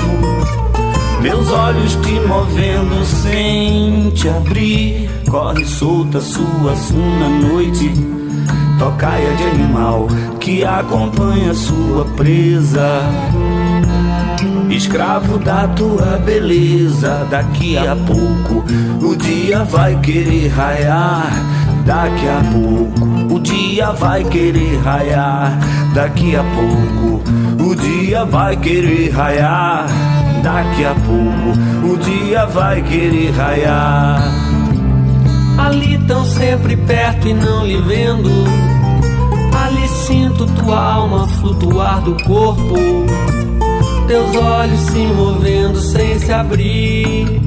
Meus 1.20 1.50
olhos 1.50 1.94
te 1.96 2.20
movendo 2.26 3.04
sem 3.04 4.10
te 4.10 4.28
abrir. 4.28 5.10
Corre 5.28 5.64
solta 5.66 6.20
sua 6.20 6.74
suna 6.76 7.28
noite. 7.28 7.92
Tocaia 8.78 9.34
de 9.34 9.44
animal 9.44 10.08
que 10.40 10.64
acompanha 10.64 11.54
sua 11.54 12.04
presa 12.16 13.02
escravo 14.74 15.38
da 15.38 15.68
tua 15.68 16.18
beleza. 16.24 17.26
Daqui 17.30 17.76
a 17.76 17.94
pouco 17.94 18.64
o 19.04 19.16
dia 19.16 19.64
vai 19.64 19.98
querer 20.00 20.48
raiar. 20.48 21.30
Daqui 21.84 22.28
a 22.28 22.40
pouco 22.52 23.34
o 23.34 23.40
dia 23.40 23.92
vai 23.92 24.24
querer 24.24 24.78
raiar. 24.82 25.58
Daqui 25.94 26.36
a 26.36 26.42
pouco 26.42 27.22
o 27.62 27.74
dia 27.74 28.24
vai 28.24 28.56
querer 28.56 29.10
raiar. 29.10 29.86
Daqui 30.42 30.84
a 30.84 30.94
pouco 30.94 31.92
o 31.92 31.96
dia 31.98 32.46
vai 32.46 32.82
querer 32.82 33.30
raiar. 33.32 34.22
Ali 35.58 35.98
tão 36.06 36.24
sempre 36.24 36.76
perto 36.76 37.28
e 37.28 37.34
não 37.34 37.66
lhe 37.66 37.80
vendo. 37.82 38.30
Ali 39.64 39.88
sinto 39.88 40.46
tua 40.46 40.94
alma 40.94 41.28
flutuar 41.28 42.00
do 42.00 42.16
corpo 42.24 42.76
teus 44.12 44.36
olhos 44.36 44.80
se 44.80 45.06
movendo 45.06 45.80
sem 45.80 46.18
se 46.18 46.30
abrir. 46.30 47.40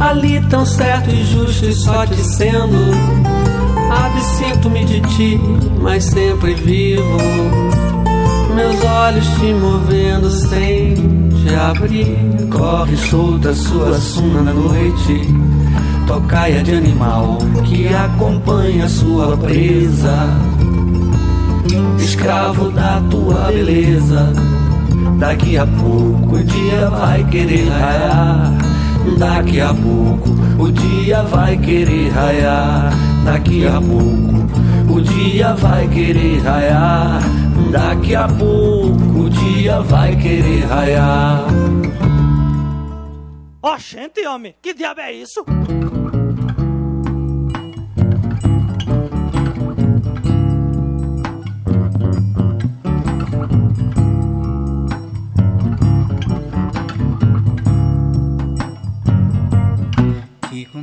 Ali 0.00 0.40
tão 0.48 0.66
certo 0.66 1.10
e 1.10 1.24
justo 1.24 1.66
e 1.66 1.72
só 1.72 2.04
te 2.06 2.16
sendo. 2.16 3.19
Absinto-me 3.90 4.84
de 4.84 5.00
ti, 5.00 5.40
mas 5.80 6.04
sempre 6.04 6.54
vivo. 6.54 7.18
Meus 8.54 8.84
olhos 8.84 9.26
te 9.38 9.52
movendo 9.54 10.30
sem 10.30 10.94
te 11.42 11.54
abrir. 11.54 12.16
Corre 12.50 12.96
solta 12.96 13.52
sua 13.52 13.98
suna 13.98 14.42
na 14.42 14.52
noite. 14.52 15.20
Tocaia 16.06 16.62
de 16.62 16.74
animal 16.74 17.38
que 17.64 17.88
acompanha 17.88 18.88
sua 18.88 19.36
presa. 19.36 20.28
Escravo 21.98 22.70
da 22.70 23.00
tua 23.10 23.52
beleza 23.52 24.32
Daqui 25.18 25.56
a 25.58 25.66
pouco 25.66 26.36
o 26.36 26.44
dia 26.44 26.88
vai 26.90 27.24
querer 27.24 27.68
raiar. 27.68 28.52
Daqui 29.18 29.60
a 29.60 29.68
pouco 29.74 30.39
o 30.60 30.70
dia 30.70 31.22
vai 31.22 31.56
querer 31.56 32.08
raiar. 32.10 32.90
Daqui 33.24 33.66
a 33.66 33.80
pouco 33.80 34.92
o 34.92 35.00
dia 35.00 35.54
vai 35.54 35.88
querer 35.88 36.38
raiar. 36.40 37.20
Daqui 37.70 38.14
a 38.14 38.28
pouco 38.28 39.18
o 39.18 39.30
dia 39.30 39.80
vai 39.80 40.14
querer 40.16 40.66
raiar. 40.66 41.44
Ó, 43.62 43.74
oh, 43.74 43.78
gente, 43.78 44.26
homem, 44.26 44.54
que 44.60 44.74
diabo 44.74 45.00
é 45.00 45.12
isso? 45.12 45.44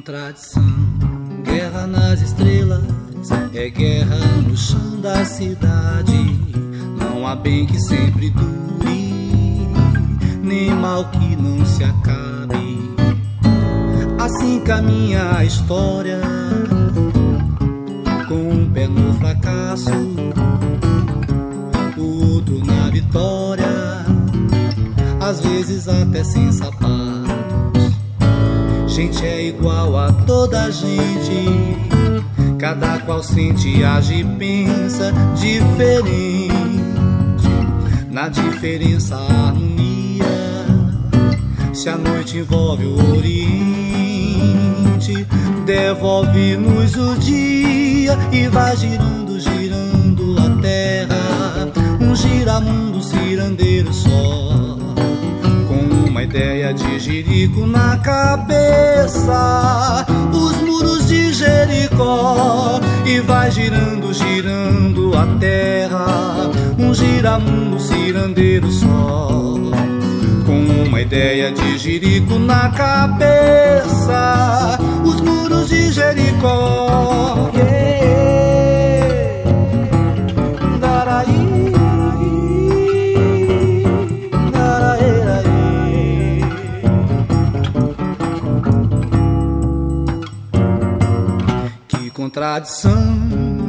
Contradição. 0.07 0.63
Guerra 1.43 1.85
nas 1.85 2.21
estrelas 2.21 2.81
é 3.53 3.69
guerra 3.69 4.17
no 4.47 4.55
chão 4.55 5.01
da 5.01 5.25
cidade. 5.25 6.39
Não 6.97 7.27
há 7.27 7.35
bem 7.35 7.65
que 7.65 7.77
sempre 7.77 8.29
dure, 8.29 9.67
nem 10.41 10.73
mal 10.73 11.09
que 11.09 11.35
não 11.35 11.65
se 11.65 11.83
acabe. 11.83 12.95
Assim 14.17 14.61
caminha 14.61 15.37
a 15.37 15.43
história, 15.43 16.21
com 18.29 18.49
um 18.49 18.71
pé 18.71 18.87
no 18.87 19.13
fracasso, 19.15 19.91
o 21.97 22.33
outro 22.33 22.65
na 22.65 22.89
vitória, 22.89 24.05
às 25.19 25.41
vezes 25.41 25.87
até 25.89 26.23
sem 26.23 26.49
sapatos. 26.53 27.76
Gente 28.97 29.23
é 29.23 29.49
igual 29.49 29.95
a 29.95 30.11
toda 30.11 30.71
gente, 30.71 31.77
cada 32.57 32.97
qual 32.97 33.21
sente, 33.21 33.83
age 33.83 34.21
e 34.21 34.23
pensa 34.23 35.13
diferente. 35.35 36.51
Na 38.09 38.27
diferença, 38.27 39.15
a 39.15 39.49
harmonia. 39.49 40.25
Se 41.75 41.89
a 41.89 41.95
noite 41.95 42.39
envolve 42.39 42.87
o 42.87 43.15
Oriente, 43.15 43.67
devolve-nos 45.63 46.95
o 46.95 47.19
dia 47.19 48.17
e 48.31 48.47
vai 48.47 48.75
girando, 48.77 49.39
girando 49.39 50.35
a 50.39 50.59
terra. 50.59 51.71
Um 52.01 52.15
giramundo 52.15 52.99
cirandeiro 53.03 53.93
só 53.93 54.86
uma 56.17 56.23
ideia 56.23 56.73
de 56.73 56.97
Jerico 56.97 57.67
na 57.67 57.95
cabeça, 57.97 59.23
os 60.33 60.57
muros 60.63 61.07
de 61.07 61.31
Jericó 61.31 62.79
e 63.05 63.19
vai 63.19 63.51
girando, 63.51 64.11
girando 64.11 65.15
a 65.15 65.27
terra, 65.39 66.49
um 66.79 66.91
giramundo 66.91 67.79
cirandeiro 67.79 68.71
só. 68.71 69.27
Com 70.47 70.87
uma 70.87 71.01
ideia 71.01 71.51
de 71.51 71.77
Jerico 71.77 72.39
na 72.39 72.71
cabeça, 72.71 74.19
os 75.05 75.21
muros 75.21 75.69
de 75.69 75.91
Jericó. 75.91 77.51
Yeah. 77.53 78.36
Contradição, 92.37 93.17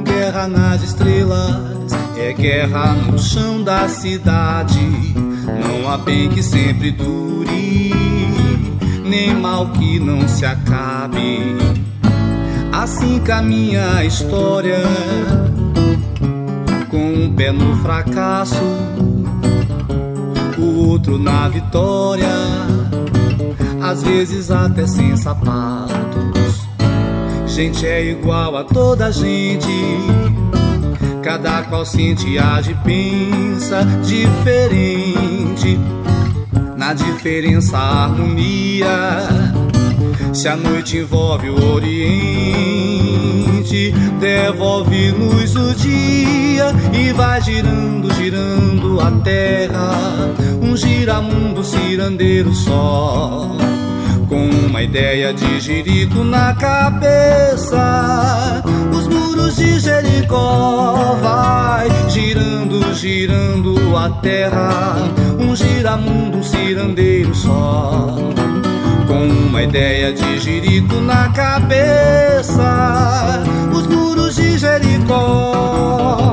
guerra 0.04 0.46
nas 0.46 0.82
estrelas, 0.82 1.90
é 2.18 2.34
guerra 2.34 2.92
no 2.92 3.18
chão 3.18 3.64
da 3.64 3.88
cidade. 3.88 4.78
Não 5.46 5.90
há 5.90 5.96
bem 5.96 6.28
que 6.28 6.42
sempre 6.42 6.90
dure, 6.90 7.94
nem 9.06 9.34
mal 9.34 9.70
que 9.70 9.98
não 9.98 10.28
se 10.28 10.44
acabe. 10.44 11.56
Assim 12.70 13.18
caminha 13.20 13.90
a 13.96 14.04
história, 14.04 14.82
com 16.90 17.24
um 17.24 17.34
pé 17.34 17.50
no 17.50 17.74
fracasso, 17.76 18.54
o 20.58 20.88
outro 20.90 21.18
na 21.18 21.48
vitória, 21.48 22.36
às 23.80 24.02
vezes 24.02 24.50
até 24.50 24.86
sem 24.86 25.16
sapato 25.16 25.97
gente 27.58 27.84
é 27.84 28.04
igual 28.04 28.56
a 28.56 28.62
toda 28.62 29.10
gente. 29.10 29.66
Cada 31.24 31.62
qual 31.64 31.84
sente, 31.84 32.38
age, 32.38 32.72
pensa 32.84 33.84
diferente. 34.06 35.76
Na 36.76 36.94
diferença, 36.94 37.76
a 37.76 38.04
harmonia. 38.04 39.26
Se 40.32 40.46
a 40.46 40.54
noite 40.56 40.98
envolve 40.98 41.50
o 41.50 41.74
Oriente, 41.74 41.92
devolve-nos 44.20 45.56
o 45.56 45.74
dia 45.74 46.72
e 46.92 47.12
vai 47.12 47.42
girando, 47.42 48.14
girando 48.14 49.00
a 49.00 49.10
terra. 49.10 50.30
Um 50.62 50.76
giramundo 50.76 51.64
cirandeiro 51.64 52.54
só 52.54 53.56
com 54.28 54.48
uma 54.66 54.82
ideia 54.82 55.32
de 55.32 55.58
Jerico 55.58 56.22
na 56.22 56.54
cabeça. 56.54 57.82
Os 58.92 59.08
muros 59.08 59.56
de 59.56 59.80
Jericó 59.80 61.16
vai 61.22 61.88
girando, 62.10 62.94
girando 62.94 63.96
a 63.96 64.10
terra. 64.20 64.96
Um 65.38 65.56
giramundo, 65.56 66.38
um 66.38 66.42
cirandeiro 66.42 67.34
só. 67.34 68.14
Com 69.06 69.26
uma 69.26 69.62
ideia 69.62 70.12
de 70.12 70.38
Jerico 70.38 70.96
na 70.96 71.30
cabeça. 71.30 72.62
Os 73.72 73.86
muros 73.86 74.36
de 74.36 74.58
Jericó 74.58 76.28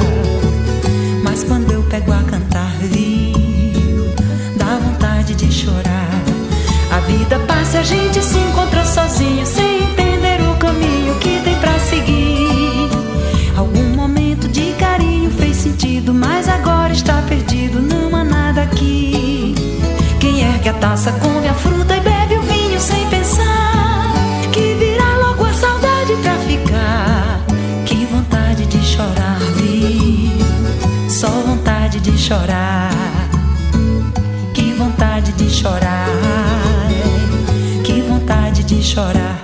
Mas 1.24 1.44
quando 1.44 1.72
eu 1.72 1.82
pego 1.84 2.14
a 2.14 2.22
cantar, 2.24 2.72
viu, 2.80 4.14
dá 4.56 4.78
vontade 4.78 5.34
de 5.34 5.52
chorar. 5.52 6.22
A 6.92 7.00
vida 7.00 7.40
passa 7.48 7.78
e 7.78 7.80
a 7.80 7.84
gente 7.84 8.22
se 8.22 8.38
encontra 8.38 8.86
sozinho, 8.86 9.46
sem 9.46 9.84
entender 9.84 10.40
o 10.42 10.56
caminho 10.58 11.16
que 11.16 11.42
tem 11.44 11.56
pra 11.56 11.80
seguir. 11.80 12.90
Algum 13.58 13.96
momento 13.96 14.48
de 14.48 14.72
carinho 14.74 15.32
fez 15.32 15.58
sentido, 15.58 16.14
mas 16.14 16.48
agora 16.48 16.94
está 16.94 17.22
perdido, 17.24 17.82
não 17.82 18.16
há 18.16 18.24
nada 18.24 18.62
aqui. 18.62 19.56
Quem 20.20 20.42
ergue 20.42 20.70
a 20.70 20.74
taça, 20.74 21.12
come 21.14 21.48
a 21.48 21.54
fruta 21.56 21.71
chorar. 38.92 39.39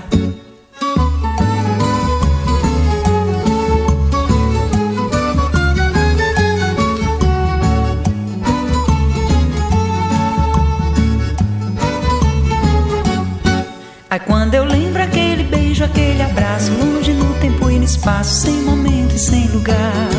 Ai, 14.10 14.20
quando 14.20 14.54
eu 14.56 14.66
lembro 14.66 15.02
aquele 15.02 15.43
beijo, 15.43 15.86
aquele 15.86 16.22
abraço, 16.22 16.72
longe 16.74 17.14
no 17.14 17.34
tempo 17.36 17.70
e 17.70 17.78
no 17.78 17.86
espaço, 17.86 18.41
sem 18.41 18.62
momento 18.64 19.16
e 19.16 19.20
sem 19.20 19.48
lugar. 19.48 20.10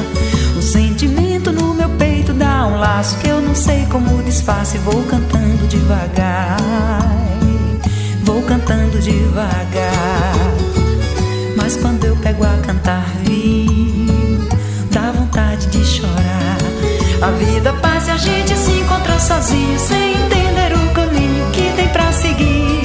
O 0.57 0.62
sentimento 0.62 1.53
no 1.53 1.74
meu 1.74 1.91
peito 1.99 2.33
dá 2.33 2.66
um 2.66 2.79
laço 2.79 3.18
que 3.18 3.29
eu 3.29 3.43
não 3.43 3.55
sei 3.55 3.85
como 3.91 4.22
desfaço 4.22 4.76
e 4.76 4.79
vou 4.79 5.03
cantando 5.03 5.66
devagar. 5.68 6.57
Cantando 8.49 8.99
devagar. 8.99 10.32
Mas 11.55 11.76
quando 11.76 12.03
eu 12.07 12.16
pego 12.16 12.44
a 12.44 12.57
cantar, 12.66 13.05
viu, 13.22 14.49
dá 14.90 15.12
vontade 15.12 15.66
de 15.66 15.84
chorar. 15.84 16.57
A 17.20 17.30
vida 17.32 17.74
passa 17.74 18.09
e 18.09 18.14
a 18.14 18.16
gente 18.16 18.57
se 18.57 18.70
encontra 18.70 19.18
sozinho, 19.18 19.78
sem 19.78 20.12
entender 20.12 20.72
o 20.74 20.94
caminho 20.94 21.51
que 21.53 21.70
tem 21.76 21.88
pra 21.88 22.11
seguir. 22.11 22.80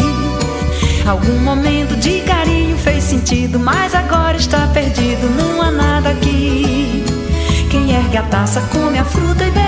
Algum 1.08 1.40
momento 1.40 1.96
de 1.96 2.20
carinho 2.24 2.78
fez 2.78 3.02
sentido, 3.06 3.58
mas 3.58 3.96
agora 3.96 4.36
está 4.36 4.68
perdido, 4.68 5.30
não 5.30 5.62
há 5.62 5.72
nada 5.72 6.10
aqui. 6.10 7.06
Quem 7.72 7.96
ergue 7.96 8.18
a 8.18 8.24
taça, 8.24 8.60
come 8.70 9.00
a 9.00 9.06
fruta 9.06 9.46
e 9.46 9.52
bebe 9.52 9.63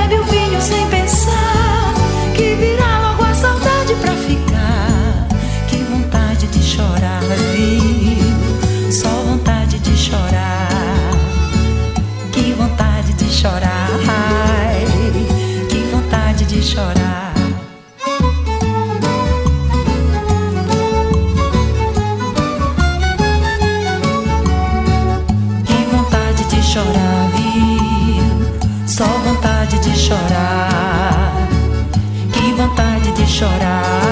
chorar. 30.06 31.34
Que 32.32 32.54
vontade 32.54 33.12
de 33.14 33.26
chorar. 33.26 34.05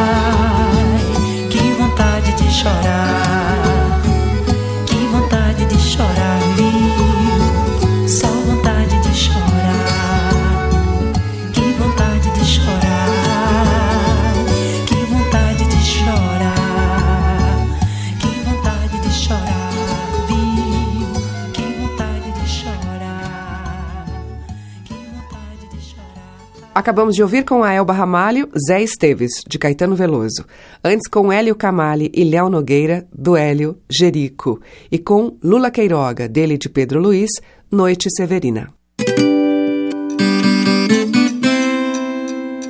Acabamos 26.84 27.16
de 27.16 27.24
ouvir 27.24 27.46
com 27.46 27.64
a 27.64 27.72
Elba 27.72 27.94
Ramalho, 27.94 28.50
Zé 28.68 28.84
Esteves, 28.84 29.32
de 29.48 29.58
Caetano 29.58 29.96
Veloso. 29.96 30.44
Antes 30.84 31.08
com 31.10 31.32
Hélio 31.32 31.56
Camali 31.56 32.12
e 32.14 32.26
Léo 32.26 32.50
Nogueira, 32.50 33.08
do 33.18 33.38
Hélio 33.38 33.78
Jerico. 33.90 34.60
E 34.92 35.00
com 35.00 35.38
Lula 35.42 35.72
Queiroga, 35.72 36.28
dele 36.28 36.58
de 36.58 36.68
Pedro 36.68 37.00
Luiz, 37.00 37.30
Noite 37.72 38.10
Severina. 38.14 38.68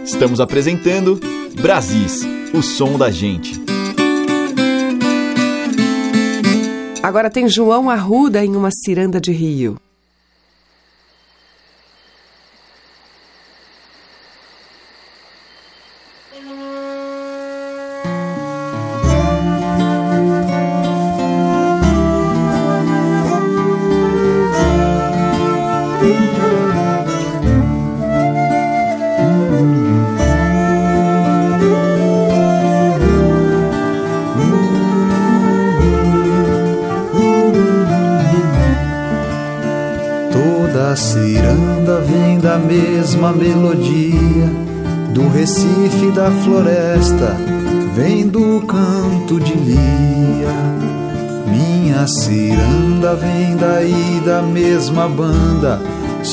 Estamos 0.06 0.40
apresentando 0.40 1.20
Brasis, 1.60 2.22
o 2.54 2.62
som 2.62 3.00
da 3.00 3.10
gente. 3.10 3.60
Agora 7.02 7.32
tem 7.32 7.50
João 7.50 7.90
Arruda 7.90 8.46
em 8.46 8.56
uma 8.56 8.70
ciranda 8.72 9.20
de 9.20 9.32
Rio. 9.32 9.76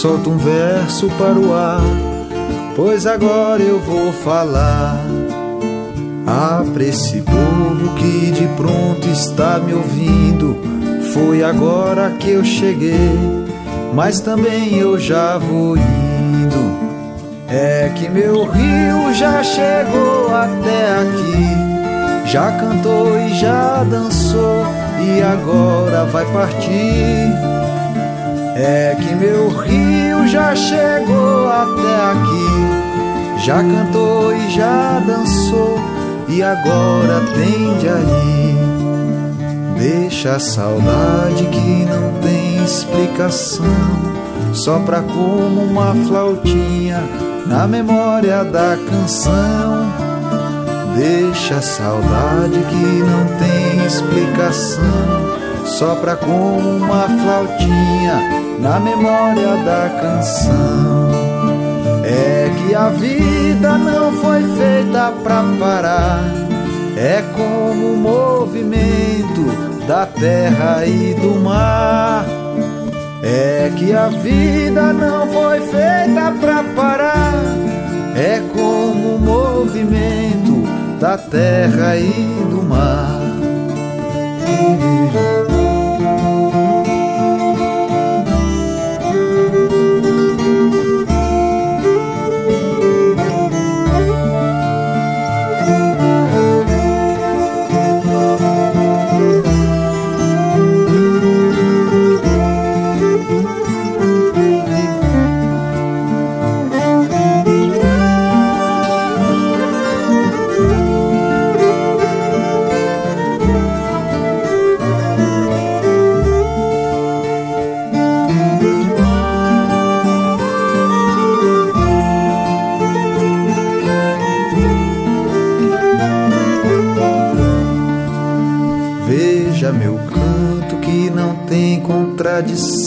Solta 0.01 0.31
um 0.31 0.39
verso 0.39 1.09
para 1.19 1.39
o 1.39 1.53
ar, 1.53 1.83
pois 2.75 3.07
agora 3.07 3.63
eu 3.63 3.79
vou 3.81 4.13
falar. 4.13 4.99
Pra 6.73 6.85
esse 6.85 7.21
povo 7.23 7.95
que 7.97 8.31
de 8.31 8.47
pronto 8.57 9.09
está 9.09 9.59
me 9.59 9.75
ouvindo, 9.75 10.57
foi 11.13 11.43
agora 11.43 12.11
que 12.21 12.31
eu 12.31 12.45
cheguei 12.45 13.41
mas 13.93 14.21
também 14.21 14.77
eu 14.79 14.99
já 14.99 15.37
vou 15.39 15.77
indo. 15.77 16.79
É 17.49 17.91
que 17.97 18.09
meu 18.09 18.45
rio 18.49 19.13
já 19.15 19.43
chegou 19.43 20.33
até 20.33 21.01
aqui, 21.01 22.31
já 22.31 22.53
cantou 22.53 23.19
e 23.19 23.35
já 23.35 23.83
dançou 23.85 24.65
e 25.01 25.21
agora 25.21 26.05
vai 26.05 26.25
partir. 26.33 27.50
É 28.63 28.95
que 28.95 29.15
meu 29.15 29.49
rio 29.49 30.29
já 30.29 30.55
chegou 30.55 31.49
até 31.49 32.11
aqui, 32.13 33.47
já 33.47 33.57
cantou 33.57 34.37
e 34.37 34.51
já 34.51 35.03
dançou 35.07 35.81
e 36.29 36.43
agora 36.43 37.23
tende 37.35 37.89
a 37.89 37.99
ir. 37.99 38.59
Deixa 39.79 40.33
a 40.33 40.39
saudade 40.39 41.47
que 41.47 41.87
não 41.87 42.21
tem 42.21 42.63
explicação, 42.63 43.65
sopra 44.53 45.01
como 45.01 45.63
uma 45.63 45.95
flautinha 46.07 47.03
na 47.47 47.67
memória 47.67 48.45
da 48.45 48.77
canção. 48.91 49.91
Deixa 50.99 51.55
a 51.55 51.63
saudade 51.63 52.59
que 52.59 53.03
não 53.09 53.25
tem 53.39 53.87
explicação, 53.87 54.83
sopra 55.65 56.15
como 56.15 56.77
uma 56.77 57.09
flautinha 57.09 58.50
na 58.61 58.79
memória 58.79 59.57
da 59.65 59.89
canção. 60.01 61.11
É 62.05 62.51
que 62.59 62.75
a 62.75 62.89
vida 62.91 63.79
não 63.79 64.13
foi 64.13 64.43
feita 64.43 65.13
pra 65.23 65.43
parar, 65.59 66.25
é 66.97 67.23
como 67.35 67.95
o 67.95 67.97
movimento 67.97 69.45
da 69.87 70.07
terra 70.07 70.85
e 70.87 71.15
do 71.15 71.41
mar. 71.41 72.25
É 73.23 73.71
que 73.77 73.93
a 73.93 74.09
vida 74.09 74.93
não 74.93 75.27
foi 75.29 75.61
feita 75.61 76.33
pra 76.41 76.65
parar, 76.75 77.35
é 78.15 78.43
como 78.53 79.17
o 79.17 79.19
movimento 79.19 80.65
da 80.99 81.17
terra 81.19 81.97
e 81.97 82.47
do 82.51 82.63
mar. 82.63 83.21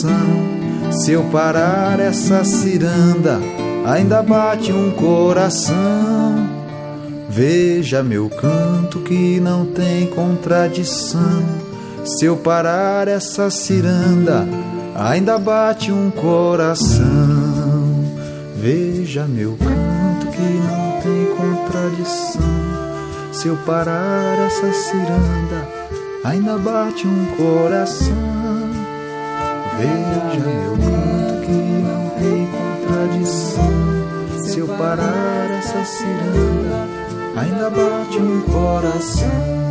Contradição. 0.04 0.92
Se 0.92 1.12
eu 1.12 1.24
parar 1.24 1.98
essa 1.98 2.44
ciranda, 2.44 3.40
ainda 3.86 4.22
bate 4.22 4.72
um 4.72 4.90
coração. 4.90 5.74
Veja 7.28 8.02
meu 8.02 8.28
canto 8.28 9.00
que 9.00 9.40
não 9.40 9.66
tem 9.66 10.06
contradição. 10.06 11.42
Se 12.04 12.26
eu 12.26 12.36
parar 12.36 13.08
essa 13.08 13.50
ciranda, 13.50 14.46
ainda 14.94 15.38
bate 15.38 15.90
um 15.90 16.10
coração. 16.10 17.04
Veja 18.56 19.24
meu 19.24 19.56
canto 19.56 20.26
que 20.30 20.42
não 20.42 21.00
tem 21.00 21.26
contradição. 21.36 22.42
Se 23.32 23.48
eu 23.48 23.56
parar 23.66 24.38
essa 24.46 24.72
ciranda, 24.72 25.68
ainda 26.24 26.56
bate 26.56 27.06
um 27.06 27.26
coração. 27.36 28.43
Veja 29.78 30.40
meu 30.46 30.72
canto 30.76 31.46
que 31.46 31.52
não 31.52 32.10
tem 32.18 32.46
contradição. 32.46 34.44
Se 34.44 34.58
eu 34.60 34.68
parar 34.68 35.50
essa 35.58 35.84
ciranda, 35.84 36.88
ainda 37.36 37.70
bate 37.70 38.18
um 38.18 38.40
coração. 38.42 39.63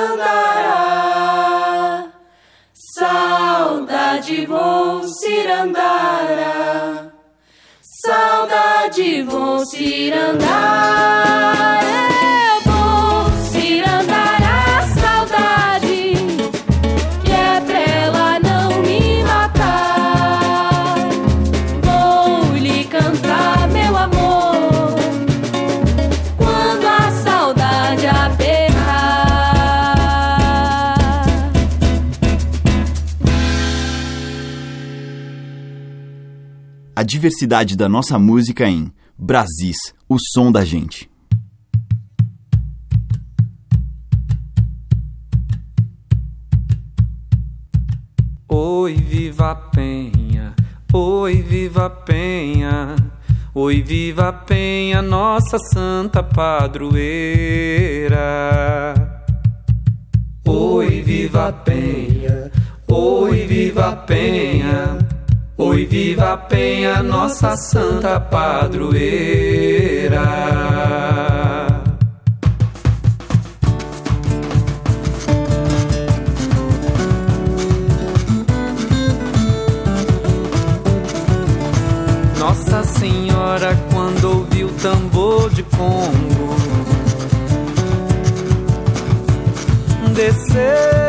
Cirandara, 0.00 0.80
saudade 2.96 4.46
vou 4.46 5.06
cirandar, 5.06 7.12
saudade 7.82 9.22
vou 9.24 9.66
cirandar. 9.66 11.89
A 37.00 37.02
diversidade 37.02 37.78
da 37.78 37.88
nossa 37.88 38.18
música 38.18 38.68
em 38.68 38.92
Brasis, 39.16 39.78
o 40.06 40.18
som 40.18 40.52
da 40.52 40.66
gente. 40.66 41.08
Oi, 48.46 48.96
viva 48.96 49.54
penha, 49.54 50.54
oi, 50.92 51.40
viva 51.40 51.88
penha. 51.88 52.96
Oi, 53.52 53.82
viva 53.82 54.32
Penha, 54.32 55.02
nossa 55.02 55.58
santa 55.58 56.22
padroeira. 56.22 56.94
Oi, 60.46 61.02
viva 61.02 61.52
Penha, 61.52 62.52
oi, 62.86 63.46
viva 63.46 63.96
Penha. 63.96 65.09
Oi, 65.62 65.84
viva 65.84 66.32
a 66.32 66.36
Penha, 66.38 67.02
nossa 67.02 67.54
santa 67.54 68.18
padroeira. 68.18 70.22
Nossa 82.38 82.82
Senhora, 82.84 83.76
quando 83.92 84.38
ouviu 84.38 84.68
o 84.68 84.72
tambor 84.80 85.50
de 85.50 85.62
Congo, 85.64 86.56
desceu. 90.14 90.99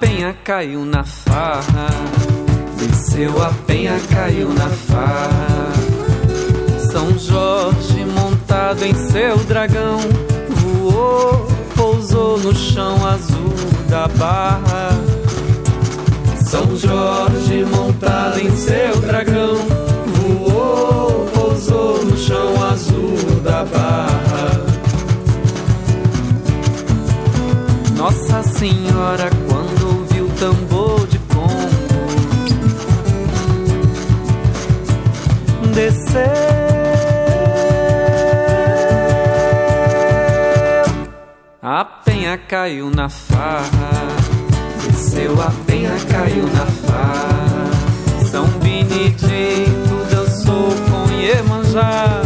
Penha 0.00 0.32
caiu 0.44 0.84
na 0.84 1.04
farra, 1.04 1.88
desceu 2.76 3.42
a 3.42 3.50
penha 3.66 3.98
caiu 4.12 4.48
na 4.50 4.68
farra. 4.68 5.72
São 6.90 7.18
Jorge 7.18 8.04
montado 8.04 8.84
em 8.84 8.94
seu 8.94 9.36
dragão 9.44 9.98
voou, 10.48 11.48
pousou 11.74 12.38
no 12.38 12.54
chão 12.54 12.94
azul 13.06 13.54
da 13.88 14.08
barra. 14.08 14.90
São 16.46 16.76
Jorge 16.76 17.64
montado 17.64 18.40
em 18.40 18.56
seu 18.56 18.96
dragão 19.00 19.56
voou, 20.14 21.26
pousou 21.34 22.04
no 22.04 22.16
chão 22.16 22.54
azul 22.64 23.40
da 23.42 23.64
barra. 23.64 24.18
Nossa 27.96 28.42
Senhora, 28.44 29.28
quando 29.48 29.77
desceu. 36.08 36.48
A 41.62 41.84
penha 41.84 42.38
caiu 42.38 42.90
na 42.90 43.08
farra 43.08 44.18
desceu 45.08 45.40
a 45.40 45.50
penha, 45.66 45.96
caiu 46.10 46.46
na 46.48 46.66
farra. 46.66 47.70
São 48.30 48.44
Benedito 48.60 50.06
dançou 50.10 50.70
com 50.90 51.12
Iemanjá. 51.12 52.22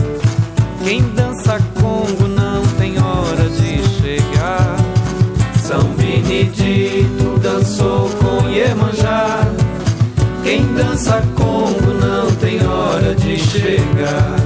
Quem 0.82 1.02
dança 1.14 1.58
Congo 1.80 2.26
não 2.28 2.62
tem 2.78 2.98
hora 3.00 3.48
de 3.50 3.82
chegar. 4.00 4.76
São 5.62 5.82
Benedito 5.94 7.38
dançou 7.38 8.10
com 8.10 8.48
Iemanjá. 8.48 9.61
Quem 10.52 10.74
dança 10.74 11.22
Congo 11.34 11.94
não 11.94 12.30
tem 12.36 12.62
hora 12.66 13.14
de 13.14 13.38
chegar. 13.38 14.36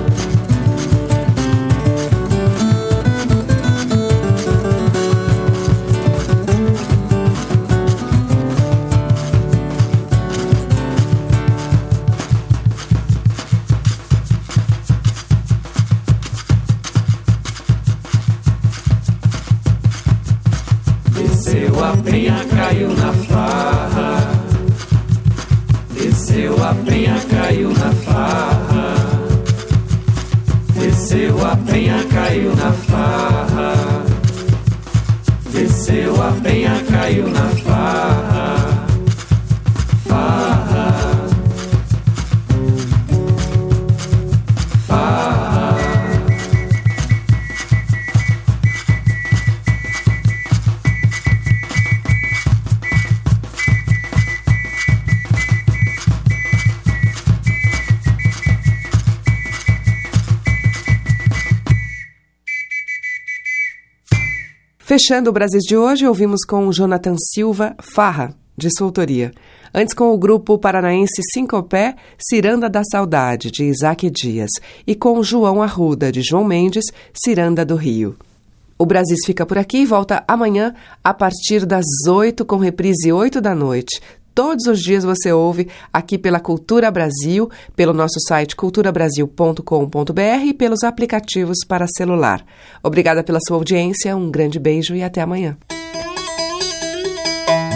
Fechando 64.96 65.28
o 65.28 65.32
Brasil 65.32 65.60
de 65.60 65.76
hoje, 65.76 66.06
ouvimos 66.06 66.42
com 66.42 66.72
Jonathan 66.72 67.16
Silva 67.18 67.76
Farra, 67.78 68.34
de 68.56 68.70
sua 68.74 68.86
autoria. 68.86 69.30
Antes 69.74 69.92
com 69.92 70.10
o 70.10 70.16
grupo 70.16 70.56
paranaense 70.56 71.20
Sincopé, 71.34 71.96
Ciranda 72.18 72.66
da 72.66 72.82
Saudade, 72.82 73.50
de 73.50 73.64
Isaac 73.64 74.08
Dias. 74.08 74.48
E 74.86 74.94
com 74.94 75.22
João 75.22 75.62
Arruda, 75.62 76.10
de 76.10 76.22
João 76.22 76.44
Mendes, 76.44 76.86
Ciranda 77.12 77.62
do 77.62 77.76
Rio. 77.76 78.16
O 78.78 78.86
Brasil 78.86 79.18
fica 79.26 79.44
por 79.44 79.58
aqui 79.58 79.80
e 79.82 79.84
volta 79.84 80.24
amanhã 80.26 80.74
a 81.04 81.12
partir 81.12 81.66
das 81.66 81.84
8 82.08 82.42
com 82.46 82.56
reprise 82.56 83.12
8 83.12 83.38
da 83.38 83.54
noite. 83.54 84.00
Todos 84.36 84.66
os 84.66 84.80
dias 84.80 85.02
você 85.02 85.32
ouve 85.32 85.66
aqui 85.90 86.18
pela 86.18 86.38
Cultura 86.38 86.90
Brasil, 86.90 87.50
pelo 87.74 87.94
nosso 87.94 88.20
site 88.20 88.54
culturabrasil.com.br 88.54 90.44
e 90.44 90.52
pelos 90.52 90.84
aplicativos 90.84 91.64
para 91.66 91.86
celular. 91.88 92.44
Obrigada 92.82 93.24
pela 93.24 93.38
sua 93.40 93.56
audiência, 93.56 94.14
um 94.14 94.30
grande 94.30 94.58
beijo 94.58 94.94
e 94.94 95.02
até 95.02 95.22
amanhã. 95.22 95.56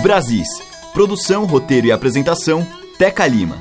Brasis. 0.03 0.49
Produção, 0.93 1.47
roteiro 1.47 1.87
e 1.87 1.93
apresentação, 1.93 2.67
Teca 2.99 3.27
Lima. 3.27 3.57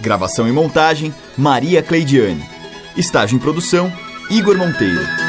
Gravação 0.00 0.48
e 0.48 0.52
montagem, 0.52 1.12
Maria 1.36 1.82
Cleidiane. 1.82 2.48
Estágio 2.96 3.36
em 3.36 3.38
produção, 3.38 3.92
Igor 4.30 4.56
Monteiro. 4.56 5.27